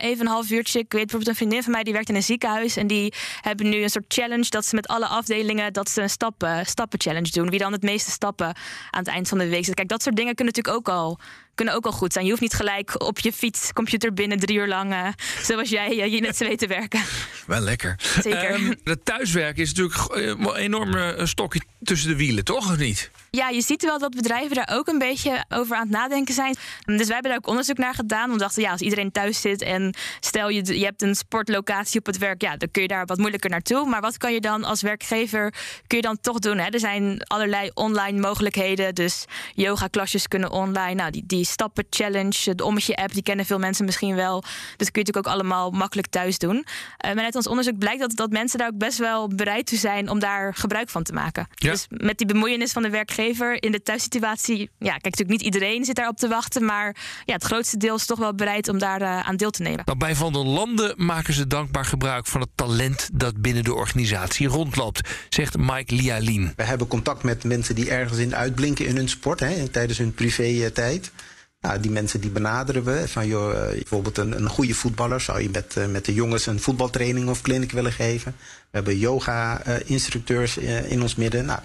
even 0.01 0.25
een 0.25 0.31
half 0.31 0.49
uurtje. 0.49 0.79
Ik 0.79 0.91
weet 0.91 1.01
bijvoorbeeld 1.01 1.27
een 1.27 1.35
vriendin 1.35 1.63
van 1.63 1.71
mij 1.71 1.83
die 1.83 1.93
werkt 1.93 2.09
in 2.09 2.15
een 2.15 2.23
ziekenhuis 2.23 2.75
en 2.77 2.87
die 2.87 3.13
hebben 3.41 3.69
nu 3.69 3.83
een 3.83 3.89
soort 3.89 4.05
challenge 4.07 4.49
dat 4.49 4.65
ze 4.65 4.75
met 4.75 4.87
alle 4.87 5.05
afdelingen 5.05 5.73
dat 5.73 5.89
ze 5.89 6.01
een 6.01 6.09
stappen, 6.09 6.65
stappen 6.65 6.99
challenge 6.99 7.29
doen. 7.31 7.49
Wie 7.49 7.59
dan 7.59 7.71
het 7.71 7.81
meeste 7.81 8.11
stappen 8.11 8.47
aan 8.89 8.99
het 8.99 9.07
eind 9.07 9.18
van 9.27 9.37
de 9.37 9.47
week 9.47 9.65
zit. 9.65 9.75
Kijk, 9.75 9.87
dat 9.87 10.03
soort 10.03 10.15
dingen 10.15 10.35
kunnen 10.35 10.53
natuurlijk 10.53 10.87
ook 10.87 10.95
al 10.95 11.19
kunnen 11.55 11.77
ook 11.77 11.85
al 11.85 11.91
goed 11.91 12.13
zijn. 12.13 12.25
Je 12.25 12.31
hoeft 12.31 12.43
niet 12.43 12.53
gelijk 12.53 13.03
op 13.03 13.19
je 13.19 13.33
fiets, 13.33 13.73
computer 13.73 14.13
binnen 14.13 14.39
drie 14.39 14.57
uur 14.57 14.67
lang, 14.67 14.91
uh, 14.91 15.07
zoals 15.41 15.69
jij 15.69 16.09
je 16.09 16.21
net 16.21 16.37
zo 16.37 16.45
weet 16.45 16.59
te 16.59 16.67
werken. 16.67 17.01
Wel 17.47 17.59
lekker. 17.59 17.95
Zeker. 18.21 18.53
Um, 18.53 18.75
het 18.83 19.05
thuiswerken 19.05 19.63
is 19.63 19.73
natuurlijk 19.73 20.15
een 20.15 20.55
enorme 20.55 21.19
stokje 21.23 21.61
tussen 21.83 22.09
de 22.09 22.15
wielen, 22.15 22.43
toch 22.43 22.71
of 22.71 22.77
niet? 22.77 23.11
Ja, 23.31 23.49
je 23.49 23.61
ziet 23.61 23.83
wel 23.83 23.99
dat 23.99 24.15
bedrijven 24.15 24.55
daar 24.55 24.69
ook 24.71 24.87
een 24.87 24.97
beetje 24.97 25.45
over 25.49 25.75
aan 25.75 25.81
het 25.81 25.91
nadenken 25.91 26.33
zijn. 26.33 26.55
Dus 26.85 27.05
wij 27.05 27.13
hebben 27.13 27.31
daar 27.31 27.37
ook 27.37 27.47
onderzoek 27.47 27.77
naar 27.77 27.93
gedaan. 27.93 28.31
We 28.31 28.37
dachten, 28.37 28.61
ja, 28.61 28.71
als 28.71 28.81
iedereen 28.81 29.11
thuis 29.11 29.41
zit 29.41 29.61
en 29.61 29.93
stel 30.19 30.49
je, 30.49 30.79
je 30.79 30.85
hebt 30.85 31.01
een 31.01 31.15
sportlocatie 31.15 31.99
op 31.99 32.05
het 32.05 32.17
werk, 32.17 32.41
ja, 32.41 32.57
dan 32.57 32.71
kun 32.71 32.81
je 32.81 32.87
daar 32.87 33.05
wat 33.05 33.17
moeilijker 33.17 33.49
naartoe. 33.49 33.85
Maar 33.85 34.01
wat 34.01 34.17
kan 34.17 34.33
je 34.33 34.41
dan 34.41 34.63
als 34.63 34.81
werkgever 34.81 35.53
kun 35.87 35.97
je 35.97 36.03
dan 36.03 36.19
toch 36.21 36.39
doen? 36.39 36.57
Hè? 36.57 36.69
Er 36.69 36.79
zijn 36.79 37.21
allerlei 37.23 37.71
online 37.73 38.19
mogelijkheden. 38.19 38.95
Dus 38.95 39.25
yoga-klasjes 39.53 40.27
kunnen 40.27 40.51
online. 40.51 40.93
Nou, 40.93 41.11
die, 41.11 41.23
die 41.25 41.45
stappen 41.45 41.85
challenge, 41.89 42.55
de 42.55 42.63
ommetje 42.65 42.95
app, 42.95 43.13
die 43.13 43.23
kennen 43.23 43.45
veel 43.45 43.59
mensen 43.59 43.85
misschien 43.85 44.15
wel. 44.15 44.41
Dus 44.41 44.51
dat 44.77 44.91
kun 44.91 45.01
je 45.01 45.07
natuurlijk 45.07 45.27
ook 45.27 45.33
allemaal 45.33 45.71
makkelijk 45.71 46.07
thuis 46.07 46.37
doen. 46.37 46.55
Uh, 46.55 47.13
maar 47.13 47.23
uit 47.23 47.35
ons 47.35 47.47
onderzoek 47.47 47.77
blijkt 47.77 47.99
dat, 47.99 48.15
dat 48.15 48.29
mensen 48.29 48.59
daar 48.59 48.67
ook 48.67 48.77
best 48.77 48.97
wel 48.97 49.27
bereid 49.27 49.65
toe 49.65 49.77
zijn 49.77 50.09
om 50.09 50.19
daar 50.19 50.53
gebruik 50.55 50.89
van 50.89 51.03
te 51.03 51.13
maken. 51.13 51.47
Ja. 51.55 51.71
Dus 51.71 51.85
met 51.89 52.17
die 52.17 52.27
bemoeienis 52.27 52.71
van 52.71 52.81
de 52.81 52.89
werkgever 52.89 53.17
in 53.59 53.71
de 53.71 53.81
thuissituatie, 53.83 54.69
ja, 54.77 54.91
kijk, 54.91 55.03
natuurlijk 55.03 55.29
niet 55.29 55.41
iedereen 55.41 55.85
zit 55.85 55.95
daarop 55.95 56.17
te 56.17 56.27
wachten, 56.27 56.65
maar 56.65 56.95
ja, 57.25 57.33
het 57.33 57.43
grootste 57.43 57.77
deel 57.77 57.95
is 57.95 58.05
toch 58.05 58.19
wel 58.19 58.35
bereid 58.35 58.67
om 58.67 58.77
daar 58.77 59.01
uh, 59.01 59.19
aan 59.19 59.35
deel 59.35 59.49
te 59.49 59.61
nemen. 59.61 59.81
Nou, 59.85 59.97
bij 59.97 60.15
Van 60.15 60.33
der 60.33 60.45
Landen 60.45 60.93
maken 60.97 61.33
ze 61.33 61.47
dankbaar 61.47 61.85
gebruik 61.85 62.25
van 62.25 62.41
het 62.41 62.49
talent 62.55 63.09
dat 63.13 63.41
binnen 63.41 63.63
de 63.63 63.73
organisatie 63.73 64.47
rondloopt, 64.47 65.09
zegt 65.29 65.57
Mike 65.57 65.95
Lialin. 65.95 66.53
We 66.55 66.63
hebben 66.63 66.87
contact 66.87 67.23
met 67.23 67.43
mensen 67.43 67.75
die 67.75 67.89
ergens 67.89 68.19
in 68.19 68.35
uitblinken 68.35 68.85
in 68.85 68.95
hun 68.95 69.09
sport, 69.09 69.39
hè, 69.39 69.67
tijdens 69.67 69.97
hun 69.97 70.13
privé-tijd. 70.13 71.11
Nou, 71.61 71.79
die 71.79 71.91
mensen 71.91 72.21
die 72.21 72.29
benaderen 72.29 72.83
we. 72.83 73.07
Van, 73.07 73.27
joh, 73.27 73.51
eh, 73.51 73.69
bijvoorbeeld 73.69 74.17
een, 74.17 74.37
een 74.37 74.49
goede 74.49 74.73
voetballer 74.73 75.21
zou 75.21 75.41
je 75.41 75.49
met, 75.49 75.75
met 75.89 76.05
de 76.05 76.13
jongens 76.13 76.45
een 76.45 76.59
voetbaltraining 76.59 77.29
of 77.29 77.41
clinic 77.41 77.71
willen 77.71 77.91
geven. 77.91 78.35
We 78.39 78.77
hebben 78.77 78.97
yoga-instructeurs 78.97 80.57
uh, 80.57 80.91
in 80.91 81.01
ons 81.01 81.15
midden. 81.15 81.45
Nou, 81.45 81.59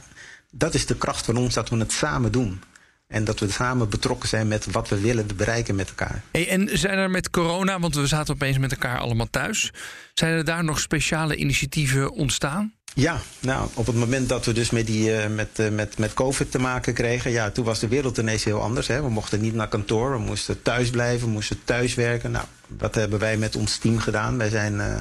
dat 0.56 0.74
is 0.74 0.86
de 0.86 0.96
kracht 0.96 1.24
van 1.24 1.36
ons 1.36 1.54
dat 1.54 1.68
we 1.68 1.76
het 1.76 1.92
samen 1.92 2.32
doen. 2.32 2.60
En 3.06 3.24
dat 3.24 3.40
we 3.40 3.50
samen 3.50 3.88
betrokken 3.88 4.28
zijn 4.28 4.48
met 4.48 4.70
wat 4.70 4.88
we 4.88 5.00
willen 5.00 5.26
bereiken 5.36 5.74
met 5.74 5.88
elkaar. 5.88 6.22
Hey, 6.32 6.48
en 6.48 6.78
zijn 6.78 6.98
er 6.98 7.10
met 7.10 7.30
corona, 7.30 7.80
want 7.80 7.94
we 7.94 8.06
zaten 8.06 8.34
opeens 8.34 8.58
met 8.58 8.70
elkaar 8.70 8.98
allemaal 8.98 9.30
thuis, 9.30 9.72
zijn 10.14 10.32
er 10.32 10.44
daar 10.44 10.64
nog 10.64 10.80
speciale 10.80 11.36
initiatieven 11.36 12.12
ontstaan? 12.12 12.72
Ja, 12.94 13.20
nou, 13.40 13.68
op 13.74 13.86
het 13.86 13.96
moment 13.96 14.28
dat 14.28 14.44
we 14.44 14.52
dus 14.52 14.70
met, 14.70 14.86
die, 14.86 15.10
uh, 15.10 15.26
met, 15.26 15.48
uh, 15.56 15.68
met, 15.68 15.98
met 15.98 16.14
COVID 16.14 16.50
te 16.50 16.58
maken 16.58 16.94
kregen, 16.94 17.30
ja, 17.30 17.50
toen 17.50 17.64
was 17.64 17.78
de 17.78 17.88
wereld 17.88 18.18
ineens 18.18 18.44
heel 18.44 18.60
anders. 18.60 18.86
Hè. 18.86 19.02
We 19.02 19.08
mochten 19.08 19.40
niet 19.40 19.54
naar 19.54 19.68
kantoor, 19.68 20.10
we 20.10 20.18
moesten 20.18 20.62
thuis 20.62 20.90
blijven, 20.90 21.26
we 21.26 21.32
moesten 21.32 21.60
thuis 21.64 21.94
werken. 21.94 22.30
Nou, 22.30 22.44
wat 22.66 22.94
hebben 22.94 23.18
wij 23.18 23.36
met 23.36 23.56
ons 23.56 23.78
team 23.78 23.98
gedaan? 23.98 24.38
Wij 24.38 24.48
zijn 24.48 24.74
uh, 24.74 24.96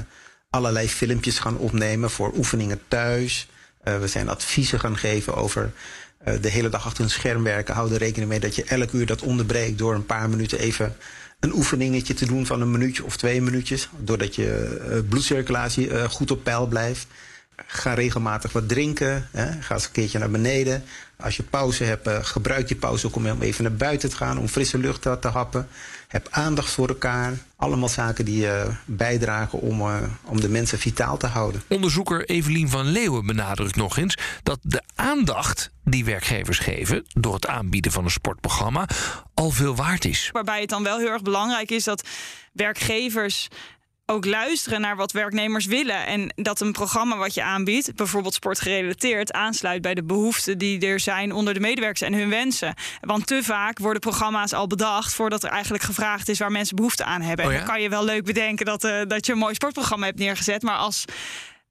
allerlei 0.50 0.88
filmpjes 0.88 1.38
gaan 1.38 1.56
opnemen 1.56 2.10
voor 2.10 2.32
oefeningen 2.36 2.80
thuis. 2.88 3.48
We 3.84 4.06
zijn 4.06 4.28
adviezen 4.28 4.80
gaan 4.80 4.98
geven 4.98 5.34
over 5.34 5.72
de 6.40 6.48
hele 6.48 6.68
dag 6.68 6.86
achter 6.86 7.04
een 7.04 7.10
scherm 7.10 7.42
werken. 7.42 7.74
Hou 7.74 7.92
er 7.92 7.98
rekening 7.98 8.30
mee 8.30 8.40
dat 8.40 8.54
je 8.54 8.64
elk 8.64 8.92
uur 8.92 9.06
dat 9.06 9.22
onderbreekt 9.22 9.78
door 9.78 9.94
een 9.94 10.06
paar 10.06 10.28
minuten 10.28 10.58
even 10.58 10.96
een 11.40 11.54
oefeningetje 11.54 12.14
te 12.14 12.26
doen 12.26 12.46
van 12.46 12.60
een 12.60 12.70
minuutje 12.70 13.04
of 13.04 13.16
twee 13.16 13.42
minuutjes. 13.42 13.88
Doordat 13.98 14.34
je 14.34 15.04
bloedcirculatie 15.08 16.08
goed 16.08 16.30
op 16.30 16.44
peil 16.44 16.66
blijft. 16.66 17.06
Ga 17.66 17.94
regelmatig 17.94 18.52
wat 18.52 18.68
drinken. 18.68 19.28
Hè. 19.30 19.62
Ga 19.62 19.74
eens 19.74 19.84
een 19.84 19.92
keertje 19.92 20.18
naar 20.18 20.30
beneden. 20.30 20.84
Als 21.16 21.36
je 21.36 21.42
pauze 21.42 21.84
hebt, 21.84 22.08
uh, 22.08 22.18
gebruik 22.22 22.68
je 22.68 22.76
pauze 22.76 23.06
ook 23.06 23.16
om 23.16 23.26
even 23.40 23.62
naar 23.62 23.74
buiten 23.74 24.10
te 24.10 24.16
gaan. 24.16 24.38
Om 24.38 24.48
frisse 24.48 24.78
lucht 24.78 25.02
te, 25.02 25.18
te 25.20 25.28
happen. 25.28 25.68
Heb 26.08 26.28
aandacht 26.30 26.70
voor 26.70 26.88
elkaar. 26.88 27.32
Allemaal 27.56 27.88
zaken 27.88 28.24
die 28.24 28.44
uh, 28.44 28.62
bijdragen 28.84 29.60
om, 29.60 29.80
uh, 29.80 29.96
om 30.24 30.40
de 30.40 30.48
mensen 30.48 30.78
vitaal 30.78 31.16
te 31.16 31.26
houden. 31.26 31.62
Onderzoeker 31.68 32.24
Evelien 32.24 32.68
van 32.68 32.86
Leeuwen 32.86 33.26
benadrukt 33.26 33.76
nog 33.76 33.96
eens 33.96 34.18
dat 34.42 34.58
de 34.62 34.82
aandacht 34.94 35.70
die 35.84 36.04
werkgevers 36.04 36.58
geven 36.58 37.06
door 37.12 37.34
het 37.34 37.46
aanbieden 37.46 37.92
van 37.92 38.04
een 38.04 38.10
sportprogramma 38.10 38.88
al 39.34 39.50
veel 39.50 39.76
waard 39.76 40.04
is. 40.04 40.28
Waarbij 40.32 40.60
het 40.60 40.70
dan 40.70 40.82
wel 40.82 40.98
heel 40.98 41.10
erg 41.10 41.22
belangrijk 41.22 41.70
is 41.70 41.84
dat 41.84 42.08
werkgevers 42.52 43.48
ook 44.06 44.24
luisteren 44.24 44.80
naar 44.80 44.96
wat 44.96 45.12
werknemers 45.12 45.66
willen. 45.66 46.06
En 46.06 46.32
dat 46.36 46.60
een 46.60 46.72
programma 46.72 47.16
wat 47.16 47.34
je 47.34 47.42
aanbiedt, 47.42 47.94
bijvoorbeeld 47.94 48.34
sportgerelateerd, 48.34 49.32
aansluit 49.32 49.82
bij 49.82 49.94
de 49.94 50.04
behoeften 50.04 50.58
die 50.58 50.86
er 50.86 51.00
zijn 51.00 51.32
onder 51.32 51.54
de 51.54 51.60
medewerkers 51.60 52.00
en 52.00 52.12
hun 52.12 52.28
wensen. 52.28 52.74
Want 53.00 53.26
te 53.26 53.40
vaak 53.42 53.78
worden 53.78 54.00
programma's 54.00 54.52
al 54.52 54.66
bedacht 54.66 55.14
voordat 55.14 55.44
er 55.44 55.50
eigenlijk 55.50 55.82
gevraagd 55.82 56.28
is 56.28 56.38
waar 56.38 56.52
mensen 56.52 56.76
behoefte 56.76 57.04
aan 57.04 57.20
hebben. 57.20 57.44
Oh 57.46 57.52
ja? 57.52 57.58
En 57.58 57.64
dan 57.64 57.74
kan 57.74 57.82
je 57.82 57.88
wel 57.88 58.04
leuk 58.04 58.24
bedenken 58.24 58.66
dat, 58.66 58.84
uh, 58.84 59.02
dat 59.06 59.26
je 59.26 59.32
een 59.32 59.38
mooi 59.38 59.54
sportprogramma 59.54 60.06
hebt 60.06 60.18
neergezet. 60.18 60.62
Maar 60.62 60.76
als 60.76 61.04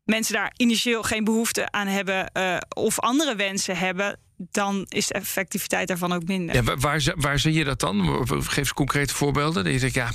mensen 0.03 0.33
daar 0.33 0.53
initieel 0.57 1.03
geen 1.03 1.23
behoefte 1.23 1.71
aan 1.71 1.87
hebben 1.87 2.31
uh, 2.37 2.57
of 2.69 2.99
andere 2.99 3.35
wensen 3.35 3.77
hebben, 3.77 4.19
dan 4.37 4.85
is 4.87 5.07
de 5.07 5.13
effectiviteit 5.13 5.87
daarvan 5.87 6.13
ook 6.13 6.23
minder. 6.23 6.55
Ja, 6.55 6.75
waar, 6.75 7.13
waar 7.15 7.39
zie 7.39 7.53
je 7.53 7.63
dat 7.63 7.79
dan? 7.79 8.27
Geef 8.27 8.57
eens 8.57 8.73
concrete 8.73 9.13
voorbeelden. 9.13 9.63
Dat 9.63 9.73
je 9.73 9.79
zegt, 9.79 9.93
ja, 9.93 10.11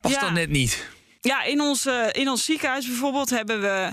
past 0.00 0.14
ja. 0.14 0.20
dan 0.20 0.32
net 0.32 0.50
niet. 0.50 0.94
Ja, 1.26 1.42
in 1.42 1.60
ons, 1.60 1.86
uh, 1.86 2.06
in 2.12 2.28
ons 2.28 2.44
ziekenhuis 2.44 2.86
bijvoorbeeld 2.86 3.30
hebben 3.30 3.60
we 3.60 3.90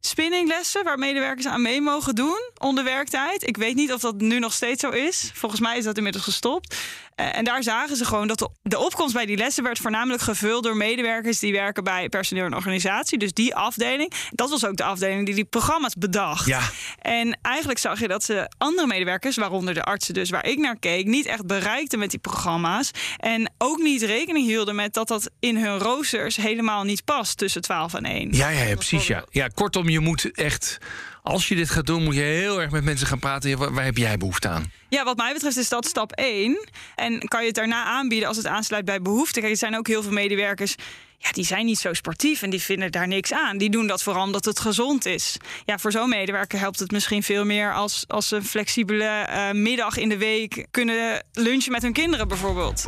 spinninglessen 0.00 0.84
waar 0.84 0.98
medewerkers 0.98 1.46
aan 1.46 1.62
mee 1.62 1.80
mogen 1.80 2.14
doen 2.14 2.50
onder 2.58 2.84
werktijd. 2.84 3.48
Ik 3.48 3.56
weet 3.56 3.74
niet 3.74 3.92
of 3.92 4.00
dat 4.00 4.20
nu 4.20 4.38
nog 4.38 4.52
steeds 4.52 4.80
zo 4.80 4.90
is. 4.90 5.30
Volgens 5.34 5.60
mij 5.60 5.78
is 5.78 5.84
dat 5.84 5.96
inmiddels 5.96 6.24
gestopt. 6.24 6.76
Uh, 7.20 7.36
en 7.36 7.44
daar 7.44 7.62
zagen 7.62 7.96
ze 7.96 8.04
gewoon 8.04 8.26
dat 8.26 8.38
de, 8.38 8.48
de, 8.62 8.78
opkomst 8.78 9.14
bij 9.14 9.26
die 9.26 9.36
lessen 9.36 9.64
werd 9.64 9.78
voornamelijk 9.78 10.22
gevuld 10.22 10.62
door 10.62 10.76
medewerkers 10.76 11.38
die 11.38 11.52
werken 11.52 11.84
bij 11.84 12.08
personeel 12.08 12.44
en 12.44 12.54
organisatie. 12.54 13.18
Dus 13.18 13.32
die 13.32 13.54
afdeling. 13.54 14.12
Dat 14.30 14.50
was 14.50 14.66
ook 14.66 14.76
de 14.76 14.84
afdeling 14.84 15.26
die 15.26 15.34
die 15.34 15.44
programma's 15.44 15.94
bedacht. 15.94 16.46
Ja. 16.46 16.60
En 16.98 17.38
eigenlijk 17.42 17.78
zag 17.78 18.00
je 18.00 18.08
dat 18.08 18.24
ze 18.24 18.50
andere 18.58 18.86
medewerkers, 18.86 19.36
waaronder 19.36 19.74
de 19.74 19.82
artsen 19.84 20.14
dus 20.14 20.30
waar 20.30 20.46
ik 20.46 20.58
naar 20.58 20.78
keek, 20.78 21.06
niet 21.06 21.26
echt 21.26 21.46
bereikten 21.46 21.98
met 21.98 22.10
die 22.10 22.18
programma's. 22.18 22.90
En 23.16 23.52
ook 23.58 23.78
niet 23.78 24.02
rekening 24.02 24.46
hielden 24.46 24.74
met 24.74 24.94
dat 24.94 25.08
dat 25.08 25.30
in 25.40 25.56
hun 25.56 25.78
roosters 25.78 26.36
helemaal 26.36 26.84
niet 26.84 27.04
past 27.04 27.38
tussen 27.38 27.62
12 27.62 27.94
en 27.94 28.04
1. 28.04 28.32
Ja, 28.32 28.48
ja, 28.48 28.62
ja 28.62 28.74
precies. 28.74 29.06
Ja. 29.06 29.24
ja, 29.30 29.48
kortom, 29.48 29.88
je 29.88 30.00
moet 30.00 30.30
echt 30.32 30.78
als 31.24 31.48
je 31.48 31.54
dit 31.54 31.70
gaat 31.70 31.86
doen, 31.86 32.02
moet 32.02 32.14
je 32.14 32.20
heel 32.20 32.60
erg 32.60 32.70
met 32.70 32.84
mensen 32.84 33.06
gaan 33.06 33.18
praten. 33.18 33.58
Waar, 33.58 33.72
waar, 33.72 33.84
heb 33.84 33.96
jij 33.96 34.16
behoefte 34.16 34.48
aan? 34.48 34.72
Ja, 34.88 35.04
wat 35.04 35.16
mij 35.16 35.32
betreft 35.32 35.56
is 35.56 35.68
dat 35.68 35.86
stap 35.86 36.12
1. 36.12 36.68
En 36.94 37.28
kan 37.28 37.40
je 37.40 37.46
het 37.46 37.54
daarna 37.54 37.84
aanbieden 37.84 38.28
als 38.28 38.36
het 38.36 38.46
aansluit 38.46 38.84
bij 38.84 39.02
behoeften. 39.02 39.40
Kijk, 39.40 39.52
er 39.52 39.58
zijn 39.58 39.76
ook 39.76 39.86
heel 39.86 40.02
veel 40.02 40.12
medewerkers. 40.12 40.74
Ja, 41.18 41.32
die 41.32 41.44
zijn 41.44 41.66
niet 41.66 41.78
zo 41.78 41.92
sportief 41.92 42.42
en 42.42 42.50
die 42.50 42.60
vinden 42.60 42.92
daar 42.92 43.08
niks 43.08 43.32
aan. 43.32 43.58
Die 43.58 43.70
doen 43.70 43.86
dat 43.86 44.02
vooral 44.02 44.24
omdat 44.24 44.44
het 44.44 44.60
gezond 44.60 45.06
is. 45.06 45.36
Ja, 45.64 45.78
voor 45.78 45.92
zo'n 45.92 46.08
medewerker 46.08 46.58
helpt 46.58 46.78
het 46.78 46.90
misschien 46.90 47.22
veel 47.22 47.44
meer 47.44 47.74
als, 47.74 48.04
als 48.08 48.28
ze 48.28 48.36
een 48.36 48.44
flexibele 48.44 49.28
uh, 49.30 49.50
middag 49.50 49.96
in 49.96 50.08
de 50.08 50.18
week 50.18 50.66
kunnen 50.70 51.24
lunchen 51.32 51.72
met 51.72 51.82
hun 51.82 51.92
kinderen 51.92 52.28
bijvoorbeeld. 52.28 52.84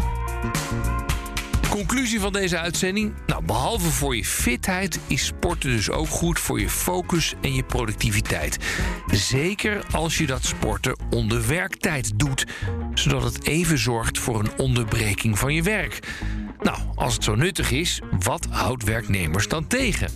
Conclusie 1.77 2.21
van 2.21 2.33
deze 2.33 2.59
uitzending. 2.59 3.15
Nou, 3.27 3.45
behalve 3.45 3.91
voor 3.91 4.17
je 4.17 4.25
fitheid 4.25 4.99
is 5.07 5.27
sporten 5.27 5.71
dus 5.71 5.91
ook 5.91 6.09
goed 6.09 6.39
voor 6.39 6.61
je 6.61 6.69
focus 6.69 7.35
en 7.41 7.55
je 7.55 7.63
productiviteit. 7.63 8.59
Zeker 9.07 9.85
als 9.91 10.19
je 10.19 10.27
dat 10.27 10.45
sporten 10.45 10.97
onder 11.11 11.49
werktijd 11.49 12.19
doet, 12.19 12.47
zodat 12.95 13.23
het 13.23 13.47
even 13.47 13.79
zorgt 13.79 14.19
voor 14.19 14.41
een 14.41 14.51
onderbreking 14.57 15.39
van 15.39 15.55
je 15.55 15.63
werk. 15.63 15.99
Nou, 16.61 16.79
als 16.95 17.15
het 17.15 17.25
zo 17.25 17.35
nuttig 17.35 17.71
is, 17.71 18.01
wat 18.19 18.47
houdt 18.51 18.85
werknemers 18.85 19.49
dan 19.49 19.67
tegen? 19.67 20.11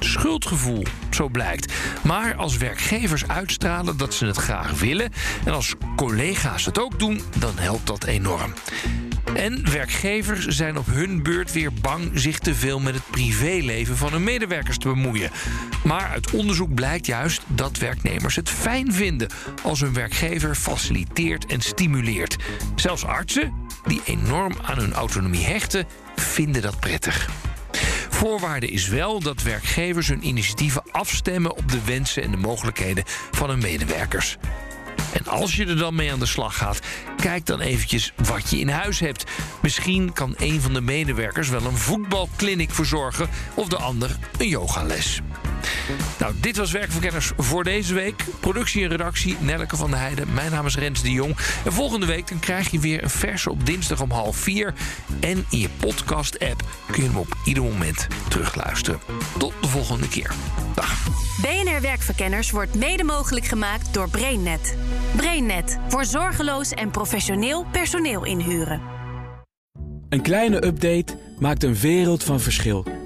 Schuldgevoel, 0.00 0.84
zo 1.10 1.28
blijkt. 1.28 1.72
Maar 2.02 2.34
als 2.34 2.56
werkgevers 2.56 3.28
uitstralen 3.28 3.96
dat 3.96 4.14
ze 4.14 4.26
het 4.26 4.36
graag 4.36 4.78
willen 4.80 5.12
en 5.44 5.52
als 5.52 5.74
collega's 5.96 6.64
het 6.64 6.80
ook 6.80 6.98
doen, 6.98 7.20
dan 7.38 7.58
helpt 7.58 7.86
dat 7.86 8.04
enorm. 8.04 8.52
En 9.34 9.70
werkgevers 9.70 10.46
zijn 10.46 10.78
op 10.78 10.86
hun 10.86 11.22
beurt 11.22 11.52
weer 11.52 11.72
bang 11.72 12.10
zich 12.14 12.38
te 12.38 12.54
veel 12.54 12.80
met 12.80 12.94
het 12.94 13.10
privéleven 13.10 13.96
van 13.96 14.12
hun 14.12 14.24
medewerkers 14.24 14.78
te 14.78 14.88
bemoeien. 14.88 15.30
Maar 15.84 16.08
uit 16.08 16.30
onderzoek 16.30 16.74
blijkt 16.74 17.06
juist 17.06 17.42
dat 17.46 17.78
werknemers 17.78 18.36
het 18.36 18.50
fijn 18.50 18.92
vinden 18.92 19.28
als 19.62 19.80
hun 19.80 19.92
werkgever 19.92 20.54
faciliteert 20.54 21.46
en 21.46 21.60
stimuleert. 21.60 22.36
Zelfs 22.74 23.04
artsen, 23.04 23.52
die 23.86 24.00
enorm 24.04 24.52
aan 24.62 24.78
hun 24.78 24.92
autonomie 24.92 25.44
hechten, 25.44 25.86
vinden 26.16 26.62
dat 26.62 26.80
prettig. 26.80 27.28
Voorwaarde 28.08 28.68
is 28.68 28.88
wel 28.88 29.20
dat 29.20 29.42
werkgevers 29.42 30.08
hun 30.08 30.26
initiatieven 30.26 30.82
afstemmen 30.90 31.56
op 31.56 31.70
de 31.70 31.84
wensen 31.84 32.22
en 32.22 32.30
de 32.30 32.36
mogelijkheden 32.36 33.04
van 33.30 33.48
hun 33.48 33.58
medewerkers. 33.58 34.36
En 35.16 35.26
als 35.26 35.56
je 35.56 35.66
er 35.66 35.76
dan 35.76 35.94
mee 35.94 36.12
aan 36.12 36.18
de 36.18 36.26
slag 36.26 36.56
gaat, 36.56 36.80
kijk 37.16 37.46
dan 37.46 37.60
eventjes 37.60 38.12
wat 38.16 38.50
je 38.50 38.58
in 38.58 38.68
huis 38.68 39.00
hebt. 39.00 39.24
Misschien 39.62 40.12
kan 40.12 40.34
een 40.38 40.60
van 40.60 40.72
de 40.72 40.80
medewerkers 40.80 41.48
wel 41.48 41.64
een 41.64 41.76
voetbalkliniek 41.76 42.70
verzorgen 42.70 43.28
of 43.54 43.68
de 43.68 43.76
ander 43.76 44.16
een 44.38 44.48
yogales. 44.48 45.20
Nou, 46.18 46.34
dit 46.40 46.56
was 46.56 46.72
Werkverkenners 46.72 47.32
voor 47.36 47.64
deze 47.64 47.94
week. 47.94 48.24
Productie 48.40 48.82
en 48.82 48.88
redactie 48.88 49.36
Nelke 49.40 49.76
van 49.76 49.90
der 49.90 50.00
Heijden. 50.00 50.32
Mijn 50.34 50.50
naam 50.50 50.66
is 50.66 50.76
Rens 50.76 51.02
de 51.02 51.12
Jong. 51.12 51.36
En 51.64 51.72
volgende 51.72 52.06
week 52.06 52.28
dan 52.28 52.38
krijg 52.38 52.70
je 52.70 52.78
weer 52.78 53.02
een 53.02 53.10
verse 53.10 53.50
op 53.50 53.66
dinsdag 53.66 54.00
om 54.00 54.10
half 54.10 54.36
vier. 54.36 54.74
En 55.20 55.44
in 55.50 55.58
je 55.58 55.68
podcast-app 55.80 56.64
kun 56.90 57.02
je 57.02 57.08
hem 57.08 57.18
op 57.18 57.36
ieder 57.44 57.62
moment 57.62 58.06
terugluisteren. 58.28 59.00
Tot 59.38 59.52
de 59.60 59.68
volgende 59.68 60.08
keer. 60.08 60.30
Dag. 60.74 61.08
BNR 61.40 61.80
Werkverkenners 61.80 62.50
wordt 62.50 62.74
mede 62.74 63.04
mogelijk 63.04 63.46
gemaakt 63.46 63.94
door 63.94 64.10
BrainNet. 64.10 64.76
BrainNet 65.16 65.78
voor 65.88 66.04
zorgeloos 66.04 66.70
en 66.70 66.90
professioneel 66.90 67.66
personeel 67.72 68.24
inhuren. 68.24 68.80
Een 70.08 70.22
kleine 70.22 70.64
update 70.66 71.18
maakt 71.38 71.62
een 71.62 71.74
wereld 71.74 72.24
van 72.24 72.40
verschil. 72.40 73.05